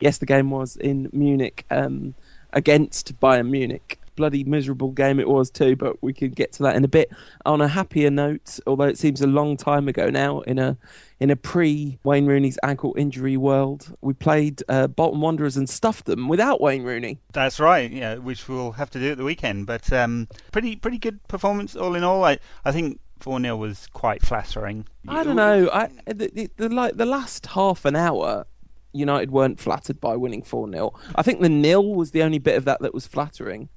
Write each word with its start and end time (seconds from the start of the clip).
Yes, 0.00 0.18
the 0.18 0.26
game 0.26 0.50
was 0.50 0.76
in 0.76 1.08
Munich 1.12 1.64
um, 1.70 2.14
against 2.52 3.18
Bayern 3.20 3.50
Munich. 3.50 3.98
Bloody 4.14 4.42
miserable 4.42 4.90
game 4.90 5.20
it 5.20 5.28
was 5.28 5.48
too, 5.48 5.76
but 5.76 6.02
we 6.02 6.12
can 6.12 6.30
get 6.30 6.50
to 6.54 6.64
that 6.64 6.74
in 6.74 6.84
a 6.84 6.88
bit. 6.88 7.08
On 7.46 7.60
a 7.60 7.68
happier 7.68 8.10
note, 8.10 8.58
although 8.66 8.84
it 8.84 8.98
seems 8.98 9.20
a 9.20 9.28
long 9.28 9.56
time 9.56 9.86
ago 9.86 10.10
now, 10.10 10.40
in 10.40 10.58
a 10.58 10.76
in 11.20 11.30
a 11.30 11.36
pre 11.36 11.98
Wayne 12.02 12.26
Rooney's 12.26 12.58
ankle 12.64 12.94
injury 12.98 13.36
world, 13.36 13.96
we 14.00 14.14
played 14.14 14.60
uh, 14.68 14.88
Bolton 14.88 15.20
Wanderers 15.20 15.56
and 15.56 15.68
stuffed 15.68 16.06
them 16.06 16.26
without 16.26 16.60
Wayne 16.60 16.82
Rooney. 16.82 17.20
That's 17.32 17.60
right, 17.60 17.88
yeah, 17.92 18.16
which 18.16 18.48
we'll 18.48 18.72
have 18.72 18.90
to 18.90 18.98
do 18.98 19.12
at 19.12 19.18
the 19.18 19.24
weekend. 19.24 19.68
But 19.68 19.92
um, 19.92 20.26
pretty 20.50 20.74
pretty 20.74 20.98
good 20.98 21.26
performance 21.28 21.76
all 21.76 21.94
in 21.94 22.02
all. 22.02 22.24
I 22.24 22.38
I 22.64 22.72
think 22.72 22.98
four 23.20 23.40
0 23.40 23.56
was 23.56 23.88
quite 23.92 24.22
flattering. 24.22 24.86
I 25.06 25.22
don't 25.22 25.36
know. 25.36 25.70
I 25.72 25.90
the, 26.06 26.30
the, 26.32 26.50
the 26.56 26.68
like 26.68 26.96
the 26.96 27.06
last 27.06 27.46
half 27.46 27.84
an 27.84 27.94
hour. 27.94 28.46
United 28.92 29.30
weren't 29.30 29.60
flattered 29.60 30.00
by 30.00 30.16
winning 30.16 30.42
4 30.42 30.70
0. 30.70 30.92
I 31.14 31.22
think 31.22 31.40
the 31.40 31.48
nil 31.48 31.94
was 31.94 32.10
the 32.10 32.22
only 32.22 32.38
bit 32.38 32.56
of 32.56 32.64
that 32.64 32.80
that 32.80 32.94
was 32.94 33.06
flattering. 33.06 33.68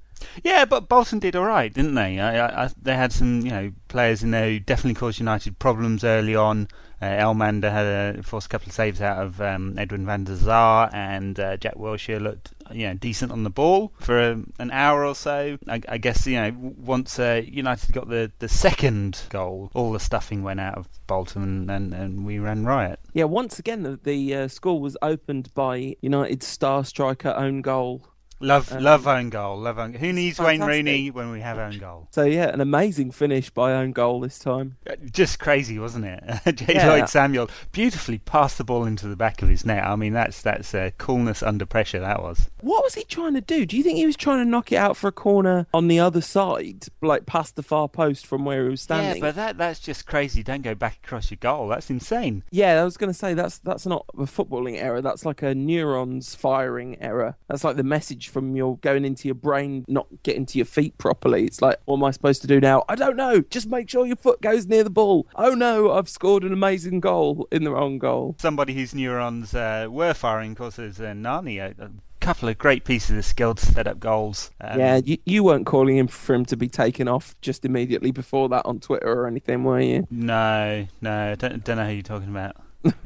Yeah, 0.44 0.64
but 0.64 0.88
Bolton 0.88 1.18
did 1.18 1.36
all 1.36 1.44
right, 1.44 1.72
didn't 1.72 1.94
they? 1.94 2.20
I, 2.20 2.64
I, 2.64 2.70
they 2.80 2.94
had 2.94 3.12
some, 3.12 3.40
you 3.40 3.50
know, 3.50 3.72
players 3.88 4.22
in 4.22 4.30
there 4.30 4.50
who 4.50 4.60
definitely 4.60 4.94
caused 4.94 5.18
United 5.18 5.58
problems 5.58 6.04
early 6.04 6.36
on. 6.36 6.68
Uh, 7.02 7.06
Elmander 7.06 7.72
had 7.72 7.84
a 8.18 8.22
forced 8.22 8.46
a 8.46 8.48
couple 8.48 8.68
of 8.68 8.72
saves 8.72 9.00
out 9.00 9.18
of 9.18 9.40
um, 9.40 9.76
Edwin 9.76 10.06
van 10.06 10.22
der 10.22 10.36
Sar, 10.36 10.88
and 10.92 11.38
uh, 11.40 11.56
Jack 11.56 11.74
Wilshere 11.74 12.20
looked, 12.20 12.52
you 12.70 12.86
know, 12.86 12.94
decent 12.94 13.32
on 13.32 13.42
the 13.42 13.50
ball 13.50 13.92
for 13.98 14.20
a, 14.20 14.40
an 14.60 14.70
hour 14.70 15.04
or 15.04 15.16
so. 15.16 15.58
I, 15.66 15.80
I 15.88 15.98
guess 15.98 16.24
you 16.28 16.36
know 16.40 16.54
once 16.56 17.18
uh, 17.18 17.42
United 17.44 17.92
got 17.92 18.08
the, 18.08 18.30
the 18.38 18.48
second 18.48 19.22
goal, 19.30 19.72
all 19.74 19.90
the 19.90 19.98
stuffing 19.98 20.44
went 20.44 20.60
out 20.60 20.78
of 20.78 20.88
Bolton, 21.08 21.68
and, 21.68 21.92
and 21.92 22.24
we 22.24 22.38
ran 22.38 22.64
riot. 22.64 23.00
Yeah, 23.12 23.24
once 23.24 23.58
again 23.58 23.82
the, 23.82 23.98
the 24.00 24.34
uh, 24.36 24.48
score 24.48 24.80
was 24.80 24.96
opened 25.02 25.52
by 25.54 25.96
United's 26.02 26.46
star 26.46 26.84
striker 26.84 27.34
own 27.36 27.62
goal 27.62 28.11
Love, 28.42 28.72
um, 28.72 28.82
love 28.82 29.06
own 29.06 29.30
goal. 29.30 29.58
Love 29.58 29.78
own. 29.78 29.94
Who 29.94 30.12
needs 30.12 30.36
fantastic. 30.36 30.60
Wayne 30.60 30.68
Rooney 30.68 31.10
when 31.10 31.30
we 31.30 31.40
have 31.40 31.58
own 31.58 31.78
goal? 31.78 32.08
So 32.10 32.24
yeah, 32.24 32.48
an 32.48 32.60
amazing 32.60 33.12
finish 33.12 33.50
by 33.50 33.72
own 33.72 33.92
goal 33.92 34.20
this 34.20 34.38
time. 34.38 34.76
Uh, 34.88 34.96
just 35.10 35.38
crazy, 35.38 35.78
wasn't 35.78 36.06
it? 36.06 36.22
J. 36.56 36.74
Yeah. 36.74 36.86
Jlloyd 36.86 37.08
Samuel 37.08 37.48
beautifully 37.70 38.18
passed 38.18 38.58
the 38.58 38.64
ball 38.64 38.84
into 38.84 39.06
the 39.06 39.16
back 39.16 39.42
of 39.42 39.48
his 39.48 39.64
net. 39.64 39.84
I 39.84 39.94
mean, 39.96 40.12
that's 40.12 40.42
that's 40.42 40.74
uh, 40.74 40.90
coolness 40.98 41.42
under 41.42 41.64
pressure. 41.64 42.00
That 42.00 42.22
was. 42.22 42.50
What 42.60 42.82
was 42.82 42.94
he 42.94 43.04
trying 43.04 43.34
to 43.34 43.40
do? 43.40 43.64
Do 43.64 43.76
you 43.76 43.82
think 43.82 43.98
he 43.98 44.06
was 44.06 44.16
trying 44.16 44.38
to 44.38 44.44
knock 44.44 44.72
it 44.72 44.76
out 44.76 44.96
for 44.96 45.08
a 45.08 45.12
corner 45.12 45.66
on 45.72 45.88
the 45.88 46.00
other 46.00 46.20
side, 46.20 46.86
like 47.00 47.26
past 47.26 47.56
the 47.56 47.62
far 47.62 47.88
post 47.88 48.26
from 48.26 48.44
where 48.44 48.64
he 48.64 48.70
was 48.70 48.82
standing? 48.82 49.22
Yeah, 49.22 49.28
but 49.28 49.36
that 49.36 49.58
that's 49.58 49.78
just 49.78 50.06
crazy. 50.06 50.42
Don't 50.42 50.62
go 50.62 50.74
back 50.74 50.98
across 51.04 51.30
your 51.30 51.38
goal. 51.40 51.68
That's 51.68 51.90
insane. 51.90 52.42
Yeah, 52.50 52.80
I 52.80 52.84
was 52.84 52.96
going 52.96 53.12
to 53.12 53.18
say 53.18 53.34
that's 53.34 53.58
that's 53.58 53.86
not 53.86 54.04
a 54.14 54.22
footballing 54.22 54.80
error. 54.80 55.00
That's 55.00 55.24
like 55.24 55.42
a 55.42 55.54
neurons 55.54 56.34
firing 56.34 57.00
error. 57.00 57.36
That's 57.48 57.62
like 57.62 57.76
the 57.76 57.84
message 57.84 58.31
from 58.32 58.56
your 58.56 58.78
going 58.78 59.04
into 59.04 59.28
your 59.28 59.34
brain, 59.34 59.84
not 59.88 60.06
getting 60.22 60.46
to 60.46 60.58
your 60.58 60.64
feet 60.64 60.96
properly. 60.98 61.44
It's 61.44 61.62
like, 61.62 61.78
what 61.84 61.96
am 61.96 62.04
I 62.04 62.10
supposed 62.10 62.40
to 62.42 62.48
do 62.48 62.60
now? 62.60 62.84
I 62.88 62.94
don't 62.94 63.16
know. 63.16 63.40
Just 63.40 63.68
make 63.68 63.88
sure 63.88 64.06
your 64.06 64.16
foot 64.16 64.40
goes 64.40 64.66
near 64.66 64.84
the 64.84 64.90
ball. 64.90 65.26
Oh 65.36 65.54
no, 65.54 65.92
I've 65.92 66.08
scored 66.08 66.44
an 66.44 66.52
amazing 66.52 67.00
goal 67.00 67.46
in 67.52 67.64
the 67.64 67.70
wrong 67.70 67.98
goal. 67.98 68.36
Somebody 68.38 68.74
whose 68.74 68.94
neurons 68.94 69.54
uh, 69.54 69.86
were 69.90 70.14
firing, 70.14 70.52
of 70.52 70.58
course, 70.58 70.78
is 70.78 71.00
uh, 71.00 71.14
Nani. 71.14 71.58
A, 71.58 71.74
couple 72.22 72.48
of 72.48 72.56
great 72.56 72.84
pieces 72.84 73.18
of 73.18 73.24
skill 73.24 73.52
to 73.52 73.66
set 73.66 73.88
up 73.88 73.98
goals. 73.98 74.52
Um, 74.60 74.78
yeah, 74.78 75.00
you, 75.04 75.18
you 75.26 75.42
weren't 75.42 75.66
calling 75.66 75.96
him 75.96 76.06
for 76.06 76.34
him 76.34 76.44
to 76.46 76.56
be 76.56 76.68
taken 76.68 77.08
off 77.08 77.34
just 77.40 77.64
immediately 77.64 78.12
before 78.12 78.48
that 78.50 78.64
on 78.64 78.78
Twitter 78.78 79.12
or 79.12 79.26
anything, 79.26 79.64
were 79.64 79.80
you? 79.80 80.06
No, 80.08 80.86
no, 81.00 81.34
don't, 81.34 81.64
don't 81.64 81.76
know 81.78 81.86
who 81.86 81.94
you're 81.94 82.02
talking 82.02 82.28
about. 82.28 82.56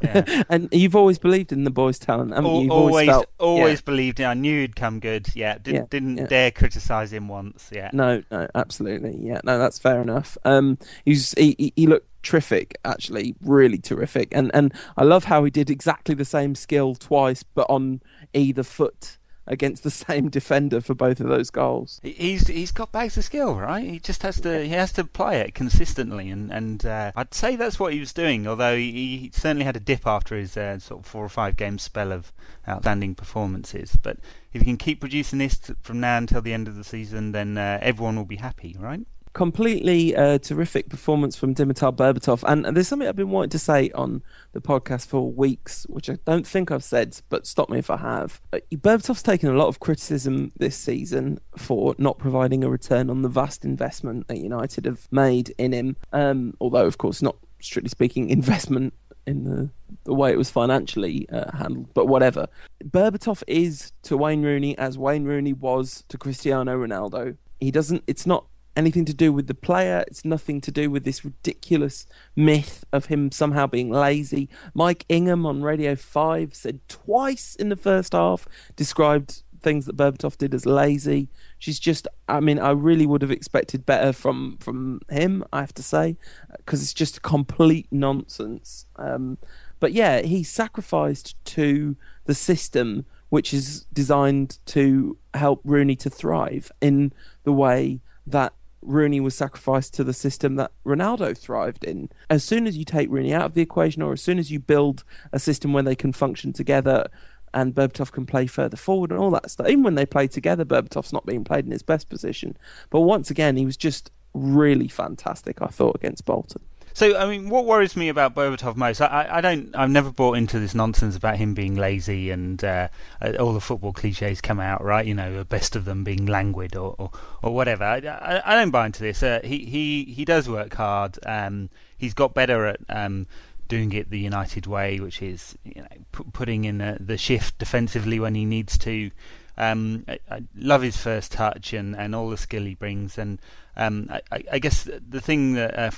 Yeah. 0.03 0.43
and 0.49 0.69
you've 0.73 0.97
always 0.97 1.19
believed 1.19 1.53
in 1.53 1.65
the 1.65 1.71
boy's 1.71 1.99
talent, 1.99 2.35
haven't 2.35 2.55
you? 2.55 2.63
You've 2.63 2.71
always, 2.71 2.93
always, 2.93 3.09
felt, 3.09 3.27
always 3.39 3.79
yeah. 3.79 3.85
believed. 3.85 4.21
In. 4.21 4.27
I 4.27 4.35
knew 4.35 4.61
he'd 4.61 4.77
come 4.77 5.01
good. 5.01 5.29
Yeah, 5.35 5.59
didn't 5.59 5.75
yeah, 5.75 5.87
didn't 5.91 6.29
dare 6.29 6.51
criticise 6.51 7.13
him 7.13 7.29
once. 7.29 7.71
Yeah, 7.73 7.91
no, 7.93 8.23
no, 8.31 8.49
absolutely. 8.55 9.19
Yeah, 9.21 9.41
no, 9.45 9.59
that's 9.59 9.79
fair 9.79 10.01
enough. 10.01 10.39
Um, 10.45 10.79
he's 11.05 11.33
he, 11.33 11.73
he 11.77 11.87
looked 11.87 12.09
terrific, 12.23 12.79
actually, 12.85 13.35
really 13.41 13.79
terrific, 13.79 14.29
and 14.33 14.51
and 14.55 14.73
I 14.97 15.05
love 15.05 15.25
how 15.25 15.45
he 15.45 15.51
did 15.51 15.71
exactly 15.71 16.15
the 16.15 16.25
same 16.25 16.55
skill 16.55 16.95
twice, 16.95 17.43
but 17.43 17.67
on 17.69 18.03
either 18.33 18.63
foot 18.63 19.19
against 19.47 19.83
the 19.83 19.91
same 20.07 20.29
defender 20.29 20.81
for 20.81 20.95
both 20.95 21.21
of 21.21 21.29
those 21.29 21.51
goals. 21.51 22.01
He's 22.03 22.49
he's 22.49 22.73
got 22.73 22.93
bags 22.93 23.17
of 23.17 23.25
skill, 23.25 23.55
right? 23.55 23.85
He 23.85 23.99
just 23.99 24.23
has 24.23 24.41
to 24.41 24.65
he 24.65 24.71
has 24.71 24.93
to 24.93 25.05
play 25.05 25.41
it 25.41 25.55
consistently, 25.55 26.31
and 26.31 26.53
and 26.53 26.85
uh, 26.85 27.13
I'd 27.15 27.35
say 27.35 27.57
that's 27.57 27.79
what 27.79 27.93
he 27.93 28.01
was 28.01 28.13
doing. 28.13 28.47
Although 28.47 28.77
he, 28.77 28.93
he 28.93 29.31
certainly 29.33 29.65
had 29.65 29.77
a 29.77 29.81
dip 29.81 30.07
after 30.07 30.37
his 30.37 30.57
uh, 30.57 30.79
sort 30.79 31.01
of 31.01 31.07
four 31.07 31.25
or 31.25 31.29
five 31.29 31.57
game 31.57 31.79
spell 31.79 32.13
of 32.13 32.33
outstanding 32.69 33.15
performances. 33.15 33.97
But 33.97 34.19
if 34.53 34.63
he 34.63 34.67
can 34.67 34.77
keep 34.77 35.01
producing 35.01 35.39
this 35.39 35.59
from 35.83 36.01
now 36.01 36.19
until 36.19 36.43
the 36.43 36.53
end 36.53 36.69
of 36.69 36.77
the 36.77 36.85
season, 36.85 37.33
then 37.33 37.59
uh, 37.59 37.79
everyone 37.83 38.17
will 38.17 38.25
be 38.25 38.37
happy, 38.37 38.77
right? 38.79 39.07
Completely 39.37 40.17
uh, 40.17 40.39
terrific 40.39 40.89
performance 40.89 41.37
from 41.37 41.55
Dimitar 41.55 41.95
Berbatov. 41.95 42.43
And, 42.49 42.75
there's 42.75 42.89
something 42.89 43.07
I've 43.07 43.17
been 43.17 43.29
wanting 43.29 43.51
to 43.51 43.59
say 43.59 43.91
on 43.91 44.23
the 44.55 44.63
podcast 44.63 45.09
for 45.09 45.31
weeks, 45.31 45.85
which 45.91 46.09
I 46.09 46.17
don't 46.25 46.47
think 46.47 46.71
I've 46.71 46.83
said, 46.83 47.21
but 47.29 47.47
stop 47.47 47.69
me 47.69 47.79
if 47.79 47.91
I 47.91 47.99
have. 47.99 48.41
Uh, 48.55 48.61
Berbatov's 48.73 49.23
taken 49.23 49.51
a 49.51 49.53
lot 49.53 49.69
of 49.69 49.79
criticism 49.79 50.53
this 50.57 50.75
season 50.75 51.39
for 51.55 51.95
not 51.99 52.17
providing 52.17 52.65
a 52.65 52.71
return 52.71 53.11
on 53.11 53.21
the 53.21 53.29
vast 53.29 53.63
investment 53.63 54.27
that 54.29 54.39
United 54.39 54.87
have 54.87 55.07
made 55.11 55.53
in 55.59 55.73
him. 55.73 55.97
Um, 56.15 56.57
although, 56.59 56.87
of 56.87 56.97
course, 56.97 57.21
not 57.21 57.37
strictly 57.61 57.91
speaking, 57.91 58.31
investment 58.41 58.95
in 59.27 59.45
the 59.45 59.69
the 60.05 60.15
way 60.15 60.33
it 60.33 60.39
was 60.39 60.51
financially 60.51 61.29
uh, 61.29 61.55
handled, 61.55 61.93
but 61.93 62.07
whatever. 62.07 62.47
Berbatov 62.83 63.43
is 63.47 63.93
to 64.05 64.17
Wayne 64.17 64.43
Rooney 64.43 64.79
as 64.79 64.97
Wayne 64.97 65.25
Rooney 65.25 65.53
was 65.53 66.05
to 66.09 66.17
Cristiano 66.17 66.75
Ronaldo. 66.79 67.37
He 67.61 67.71
doesn't. 67.71 68.03
It's 68.07 68.25
not 68.25 68.47
anything 68.77 69.05
to 69.07 69.15
do 69.15 69.33
with 69.33 69.47
the 69.47 69.55
player. 69.55 70.05
It's 70.07 70.25
nothing 70.25 70.61
to 70.63 70.71
do 70.71 70.91
with 70.91 71.05
this 71.05 71.25
ridiculous 71.25 72.07
myth 72.35 72.85
of 72.93 73.07
him 73.07 73.33
somehow 73.33 73.67
being 73.67 73.91
lazy. 73.91 74.49
Mike 74.75 75.05
Ingham 75.09 75.47
on 75.47 75.63
Radio 75.63 75.97
5 75.97 76.55
said 76.55 76.81
twice 76.89 77.57
in 77.57 77.71
the 77.71 77.77
first 77.77 78.13
half, 78.13 78.47
described 78.77 79.43
things 79.63 79.87
that 79.87 79.97
Berbatov 79.97 80.37
did 80.39 80.55
as 80.55 80.67
lazy. 80.67 81.29
She's 81.59 81.81
just, 81.81 82.07
I 82.29 82.41
mean, 82.41 82.59
I 82.59 82.71
really 82.71 83.07
would 83.07 83.23
have 83.23 83.31
expected 83.31 83.87
better 83.87 84.13
from, 84.13 84.59
from 84.61 85.01
him, 85.11 85.45
I 85.53 85.61
have 85.61 85.75
to 85.75 85.83
say, 85.83 86.17
because 86.57 86.83
it's 86.83 86.95
just 86.95 87.23
complete 87.23 87.89
nonsense. 87.91 88.87
Um, 88.97 89.39
but 89.81 89.93
yeah, 89.93 90.23
he 90.23 90.43
sacrificed 90.43 91.35
to 91.47 91.97
the 92.27 92.35
system 92.35 93.07
which 93.29 93.53
is 93.53 93.87
designed 93.93 94.59
to 94.67 95.19
help 95.35 95.61
Rooney 95.65 95.97
to 95.97 96.11
thrive 96.11 96.71
in 96.81 97.13
the 97.43 97.53
way 97.53 98.01
that 98.27 98.53
Rooney 98.87 99.21
was 99.21 99.35
sacrificed 99.35 99.95
to 99.95 100.05
the 100.05 100.13
system 100.13 100.57
that 100.57 100.73
Ronaldo 100.85 101.37
thrived 101.37 101.85
in. 101.85 102.09
As 102.31 102.45
soon 102.45 102.67
as 102.67 102.77
you 102.77 102.85
take 102.85 103.11
Rooney 103.11 103.35
out 103.35 103.45
of 103.45 103.55
the 103.55 103.63
equation, 103.63 104.03
or 104.03 104.13
as 104.13 104.23
soon 104.23 104.39
as 104.39 104.51
you 104.51 104.59
build 104.59 105.05
a 105.33 105.39
system 105.39 105.73
where 105.73 105.83
they 105.83 105.97
can 105.97 106.13
function 106.13 106.53
together 106.53 107.09
and 107.53 107.75
Berbatov 107.75 108.13
can 108.13 108.27
play 108.27 108.47
further 108.47 108.77
forward 108.77 109.11
and 109.11 109.19
all 109.21 109.31
that 109.31 109.51
stuff, 109.51 109.69
even 109.69 109.83
when 109.83 109.95
they 109.95 110.07
play 110.07 110.27
together, 110.29 110.65
Berbatov's 110.65 111.13
not 111.13 111.27
being 111.27 111.45
played 111.45 111.65
in 111.65 111.73
his 111.73 111.83
best 111.83 112.09
position. 112.09 112.57
But 112.91 113.01
once 113.01 113.31
again, 113.31 113.57
he 113.57 113.65
was 113.65 113.77
just 113.77 114.11
really 114.35 114.89
fantastic, 114.89 115.63
I 115.63 115.69
thought, 115.69 115.97
against 115.97 116.25
Bolton. 116.25 116.63
So, 116.97 117.15
I 117.15 117.27
mean, 117.27 117.51
what 117.51 117.67
worries 117.67 117.95
me 117.95 118.09
about 118.09 118.35
Berbatov 118.35 118.75
most, 118.77 119.03
I, 119.03 119.29
I 119.31 119.41
don't, 119.43 119.77
I've 119.77 119.91
never 119.91 120.11
bought 120.11 120.39
into 120.39 120.59
this 120.59 120.75
nonsense 120.75 121.15
about 121.15 121.37
him 121.37 121.53
being 121.53 121.75
lazy 121.77 122.31
and 122.31 122.65
uh, 122.65 122.89
uh, 123.21 123.33
all 123.39 123.53
the 123.53 123.61
football 123.61 123.93
cliches 123.93 124.41
come 124.41 124.59
out, 124.59 124.83
right? 124.83 125.05
You 125.05 125.13
know, 125.13 125.37
the 125.37 125.45
best 125.45 125.77
of 125.77 125.85
them 125.85 126.05
being 126.05 126.25
languid 126.25 126.75
or, 126.75 126.95
or, 126.97 127.11
or 127.43 127.55
whatever. 127.55 127.85
I, 127.85 127.99
I, 127.99 128.43
I, 128.47 128.55
don't 128.55 128.71
buy 128.71 128.87
into 128.87 129.03
this. 129.03 129.23
Uh, 129.23 129.41
he, 129.45 129.67
he, 129.67 130.05
he 130.05 130.25
does 130.25 130.49
work 130.49 130.73
hard. 130.73 131.19
Um, 131.27 131.69
he's 131.99 132.15
got 132.15 132.33
better 132.33 132.65
at 132.65 132.81
um, 132.89 133.27
doing 133.69 133.93
it 133.93 134.09
the 134.09 134.19
United 134.19 134.67
way, 134.67 134.99
which 134.99 135.21
is 135.21 135.55
you 135.65 135.83
know, 135.83 135.89
p- 136.13 136.25
putting 136.33 136.65
in 136.65 136.79
the, 136.79 136.97
the 136.99 137.19
shift 137.19 137.59
defensively 137.59 138.21
when 138.21 138.35
he 138.35 138.47
needs 138.47 138.79
to. 138.79 139.11
Um, 139.59 140.07
I, 140.09 140.19
I, 140.31 140.45
love 140.57 140.81
his 140.81 140.97
first 140.97 141.33
touch 141.33 141.75
and, 141.75 141.95
and 141.95 142.15
all 142.15 142.31
the 142.31 142.39
skill 142.39 142.65
he 142.65 142.75
brings. 142.75 143.19
And 143.19 143.39
um, 143.77 144.09
I, 144.11 144.45
I, 144.53 144.59
guess 144.59 144.85
the 144.85 145.21
thing 145.21 145.55
that 145.55 145.79
uh, 145.79 145.91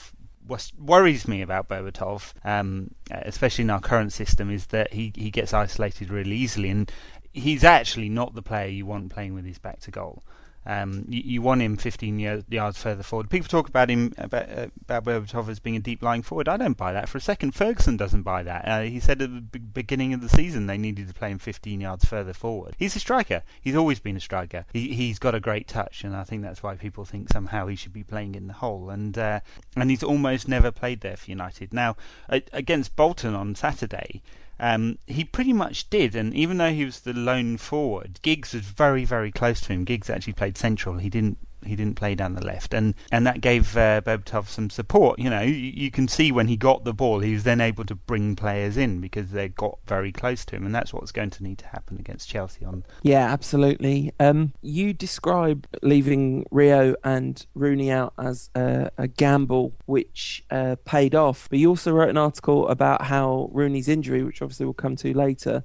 worries 0.79 1.29
me 1.29 1.43
about 1.43 1.69
Berbatov, 1.69 2.33
um, 2.45 2.95
especially 3.11 3.63
in 3.63 3.71
our 3.71 3.81
current 3.81 4.13
system, 4.13 4.51
is 4.51 4.67
that 4.67 4.93
he, 4.93 5.13
he 5.15 5.31
gets 5.31 5.53
isolated 5.53 6.11
really 6.11 6.37
easily, 6.37 6.71
and 6.71 6.91
he's 7.33 7.65
actually 7.65 8.09
not 8.09 8.35
the 8.35 8.43
player 8.43 8.69
you 8.69 8.87
want 8.87 9.11
playing 9.11 9.35
with 9.35 9.45
his 9.45 9.59
back 9.59 9.81
to 9.81 9.91
goal. 9.91 10.23
Um, 10.69 11.07
you, 11.09 11.23
you, 11.25 11.43
want 11.43 11.63
him 11.63 11.79
15 11.79 12.19
year, 12.19 12.43
yards 12.51 12.77
further 12.77 13.03
forward. 13.03 13.31
People 13.31 13.49
talk 13.49 13.69
about 13.71 13.89
him 13.89 14.13
about, 14.19 14.51
uh, 14.51 14.67
about 14.83 15.05
Berbatov 15.05 15.49
as 15.49 15.59
being 15.59 15.77
a 15.77 15.81
deep 15.81 16.03
lying 16.03 16.21
forward. 16.21 16.47
I 16.47 16.59
don't 16.59 16.77
buy 16.77 16.93
that 16.93 17.09
for 17.09 17.17
a 17.17 17.23
second. 17.23 17.55
Ferguson 17.55 17.97
doesn't 17.97 18.21
buy 18.21 18.43
that. 18.43 18.69
Uh, 18.69 18.83
he 18.83 19.01
said 19.01 19.23
at 19.23 19.35
the 19.35 19.41
b- 19.41 19.59
beginning 19.61 20.13
of 20.13 20.21
the 20.21 20.29
season 20.29 20.67
they 20.67 20.77
needed 20.77 21.09
to 21.09 21.15
play 21.15 21.31
him 21.31 21.39
15 21.39 21.81
yards 21.81 22.05
further 22.05 22.35
forward. 22.35 22.77
He's 22.79 22.95
a 22.95 23.01
striker. 23.01 23.43
He's 23.63 23.77
always 23.77 23.99
been 23.99 24.19
a 24.19 24.21
striker. 24.21 24.67
He, 24.75 24.93
he's 24.93 25.19
got 25.19 25.35
a 25.35 25.41
great 25.41 25.69
touch, 25.69 26.05
and 26.05 26.15
I 26.15 26.25
think 26.25 26.43
that's 26.43 26.63
why 26.63 26.75
people 26.75 27.07
think 27.07 27.31
somehow 27.31 27.67
he 27.67 27.75
should 27.75 27.95
be 27.95 28.05
playing 28.05 28.35
in 28.35 28.47
the 28.47 28.53
hole. 28.53 28.91
And 28.91 29.17
uh, 29.17 29.41
and 29.75 29.89
he's 29.89 30.03
almost 30.03 30.49
never 30.49 30.71
played 30.71 31.01
there 31.01 31.17
for 31.17 31.31
United. 31.31 31.73
Now 31.73 31.97
against 32.29 32.95
Bolton 32.95 33.35
on 33.35 33.55
Saturday. 33.55 34.23
Um, 34.61 34.99
he 35.07 35.25
pretty 35.25 35.53
much 35.53 35.91
did. 35.91 36.15
And 36.15 36.35
even 36.35 36.59
though 36.59 36.73
he 36.73 36.85
was 36.85 37.01
the 37.01 37.13
lone 37.13 37.57
forward, 37.57 38.21
Giggs 38.23 38.55
was 38.55 38.63
very, 38.63 39.05
very 39.05 39.31
close 39.31 39.61
to 39.63 39.73
him. 39.73 39.85
Giggs 39.85 40.11
actually 40.11 40.33
played 40.35 40.59
central. 40.59 40.99
He 40.99 41.11
didn't 41.11 41.39
he 41.65 41.77
didn't 41.77 41.97
play 41.97 42.15
down 42.15 42.35
the 42.35 42.45
left, 42.45 42.75
and 42.75 42.95
and 43.11 43.27
that 43.27 43.41
gave 43.41 43.77
uh, 43.77 44.01
Berbatov 44.01 44.49
some 44.49 44.71
support. 44.71 45.19
You 45.19 45.31
know, 45.31 45.43
you, 45.43 45.55
you, 45.55 45.91
can 45.91 46.09
see 46.09 46.33
when 46.33 46.49
he 46.49 46.57
got 46.57 46.85
the 46.85 46.95
ball, 46.95 47.21
he 47.21 47.33
was 47.33 47.45
then 47.45 47.61
able 47.61 47.85
to 47.85 47.95
bring 47.95 48.37
players 48.37 48.77
in 48.77 49.01
because 49.01 49.31
they 49.31 49.49
got 49.49 49.79
very 49.87 50.13
close 50.13 50.45
to 50.47 50.57
him, 50.57 50.65
and 50.65 50.75
that's 50.75 50.93
what's 50.93 51.13
going 51.13 51.31
to 51.31 51.43
need 51.43 51.59
to 51.59 51.67
happen 51.67 51.99
against 51.99 52.29
Chelsea. 52.29 52.65
On 52.65 52.85
yeah, 53.03 53.33
absolutely. 53.33 54.13
Um, 54.21 54.53
you 54.63 54.93
describe 54.93 55.67
leaving 55.83 56.47
Rio 56.51 56.95
and 57.05 57.45
Rooney 57.55 57.91
out 57.91 58.15
as 58.19 58.51
a, 58.55 58.91
a 58.97 59.09
gamble, 59.09 59.75
which 59.87 60.45
uh, 60.51 60.77
paid 60.85 61.15
off. 61.15 61.49
But 61.51 61.59
you 61.59 61.69
also 61.69 61.93
wrote 61.93 62.11
an 62.11 62.19
article 62.19 62.69
about 62.69 63.03
how 63.03 63.51
Rooney's 63.53 63.89
injury, 63.89 64.23
which 64.23 64.43
obviously 64.43 64.67
we'll 64.67 64.75
come 64.75 64.97
to 64.97 65.13
later 65.13 65.65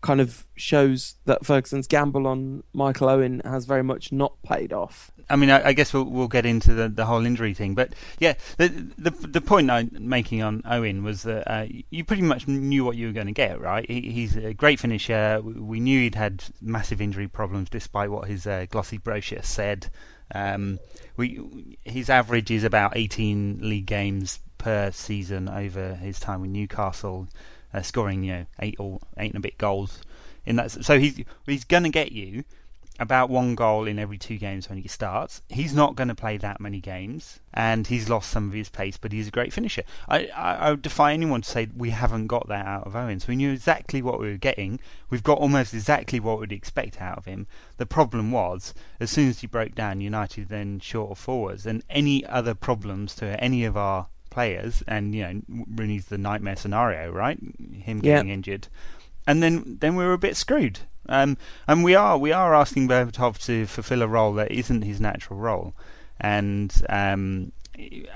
kind 0.00 0.20
of 0.20 0.46
shows 0.56 1.16
that 1.24 1.44
Ferguson's 1.44 1.86
gamble 1.86 2.26
on 2.26 2.62
Michael 2.72 3.08
Owen 3.08 3.40
has 3.44 3.64
very 3.64 3.82
much 3.82 4.12
not 4.12 4.40
paid 4.42 4.72
off. 4.72 5.10
I 5.30 5.36
mean, 5.36 5.50
I, 5.50 5.68
I 5.68 5.72
guess 5.72 5.92
we'll 5.92 6.04
we'll 6.04 6.28
get 6.28 6.46
into 6.46 6.72
the, 6.72 6.88
the 6.88 7.04
whole 7.04 7.26
injury 7.26 7.52
thing, 7.54 7.74
but 7.74 7.92
yeah, 8.18 8.34
the 8.56 8.68
the 8.96 9.10
the 9.10 9.40
point 9.40 9.70
I'm 9.70 9.90
making 10.00 10.42
on 10.42 10.62
Owen 10.64 11.04
was 11.04 11.22
that 11.24 11.50
uh, 11.50 11.66
you 11.90 12.04
pretty 12.04 12.22
much 12.22 12.48
knew 12.48 12.84
what 12.84 12.96
you 12.96 13.08
were 13.08 13.12
going 13.12 13.26
to 13.26 13.32
get, 13.32 13.60
right? 13.60 13.88
He, 13.88 14.10
he's 14.10 14.36
a 14.36 14.54
great 14.54 14.80
finisher. 14.80 15.40
We 15.42 15.80
knew 15.80 16.00
he'd 16.00 16.14
had 16.14 16.44
massive 16.62 17.00
injury 17.00 17.28
problems, 17.28 17.68
despite 17.68 18.10
what 18.10 18.28
his 18.28 18.46
uh, 18.46 18.66
glossy 18.70 18.98
brochure 18.98 19.42
said. 19.42 19.88
Um, 20.34 20.78
we 21.16 21.78
his 21.84 22.08
average 22.08 22.50
is 22.50 22.64
about 22.64 22.96
18 22.96 23.60
league 23.62 23.86
games 23.86 24.40
per 24.56 24.90
season 24.90 25.48
over 25.48 25.94
his 25.94 26.18
time 26.18 26.40
with 26.40 26.50
Newcastle 26.50 27.28
uh, 27.74 27.82
scoring 27.82 28.24
you 28.24 28.32
know 28.32 28.46
eight 28.60 28.76
or 28.78 29.00
eight 29.18 29.32
and 29.32 29.38
a 29.38 29.40
bit 29.40 29.58
goals 29.58 30.00
in 30.44 30.56
that. 30.56 30.70
So 30.70 30.98
he's 30.98 31.22
he's 31.46 31.64
going 31.64 31.84
to 31.84 31.90
get 31.90 32.12
you 32.12 32.44
about 33.00 33.30
one 33.30 33.54
goal 33.54 33.86
in 33.86 33.98
every 33.98 34.18
two 34.18 34.36
games 34.38 34.68
when 34.68 34.78
he 34.78 34.88
starts. 34.88 35.40
He's 35.48 35.72
not 35.72 35.94
going 35.94 36.08
to 36.08 36.14
play 36.16 36.36
that 36.38 36.60
many 36.60 36.80
games, 36.80 37.38
and 37.54 37.86
he's 37.86 38.08
lost 38.08 38.30
some 38.30 38.48
of 38.48 38.54
his 38.54 38.68
pace, 38.68 38.96
but 38.96 39.12
he's 39.12 39.28
a 39.28 39.32
great 39.32 39.52
finisher. 39.52 39.84
I, 40.08 40.26
I, 40.34 40.54
I 40.54 40.70
would 40.70 40.82
defy 40.82 41.12
anyone 41.12 41.42
to 41.42 41.48
say 41.48 41.68
we 41.76 41.90
haven't 41.90 42.26
got 42.26 42.48
that 42.48 42.66
out 42.66 42.86
of 42.86 42.96
Owens. 42.96 43.28
We 43.28 43.36
knew 43.36 43.52
exactly 43.52 44.02
what 44.02 44.18
we 44.18 44.30
were 44.30 44.36
getting. 44.36 44.80
We've 45.10 45.22
got 45.22 45.38
almost 45.38 45.74
exactly 45.74 46.18
what 46.18 46.40
we'd 46.40 46.50
expect 46.50 47.00
out 47.00 47.18
of 47.18 47.26
him. 47.26 47.46
The 47.76 47.86
problem 47.86 48.32
was, 48.32 48.74
as 48.98 49.10
soon 49.10 49.28
as 49.28 49.40
he 49.40 49.46
broke 49.46 49.76
down, 49.76 50.00
United 50.00 50.48
then 50.48 50.80
short 50.80 51.12
of 51.12 51.18
forwards, 51.18 51.66
and 51.66 51.84
any 51.88 52.26
other 52.26 52.54
problems 52.54 53.14
to 53.16 53.42
any 53.42 53.64
of 53.64 53.76
our 53.76 54.08
players, 54.30 54.82
and 54.86 55.14
you 55.14 55.22
know 55.22 55.64
Rooney's 55.74 56.06
the 56.06 56.18
nightmare 56.18 56.56
scenario, 56.56 57.10
right? 57.10 57.38
Him 57.72 58.00
getting 58.00 58.30
injured, 58.30 58.68
and 59.26 59.42
then 59.42 59.78
then 59.80 59.96
we 59.96 60.04
were 60.04 60.12
a 60.12 60.18
bit 60.18 60.36
screwed. 60.36 60.80
Um, 61.08 61.38
and 61.66 61.82
we 61.82 61.94
are 61.94 62.18
we 62.18 62.32
are 62.32 62.54
asking 62.54 62.88
Berbatov 62.88 63.38
to 63.46 63.66
fulfil 63.66 64.02
a 64.02 64.08
role 64.08 64.34
that 64.34 64.50
isn't 64.50 64.82
his 64.82 65.00
natural 65.00 65.38
role, 65.38 65.74
and 66.20 66.72
um, 66.88 67.52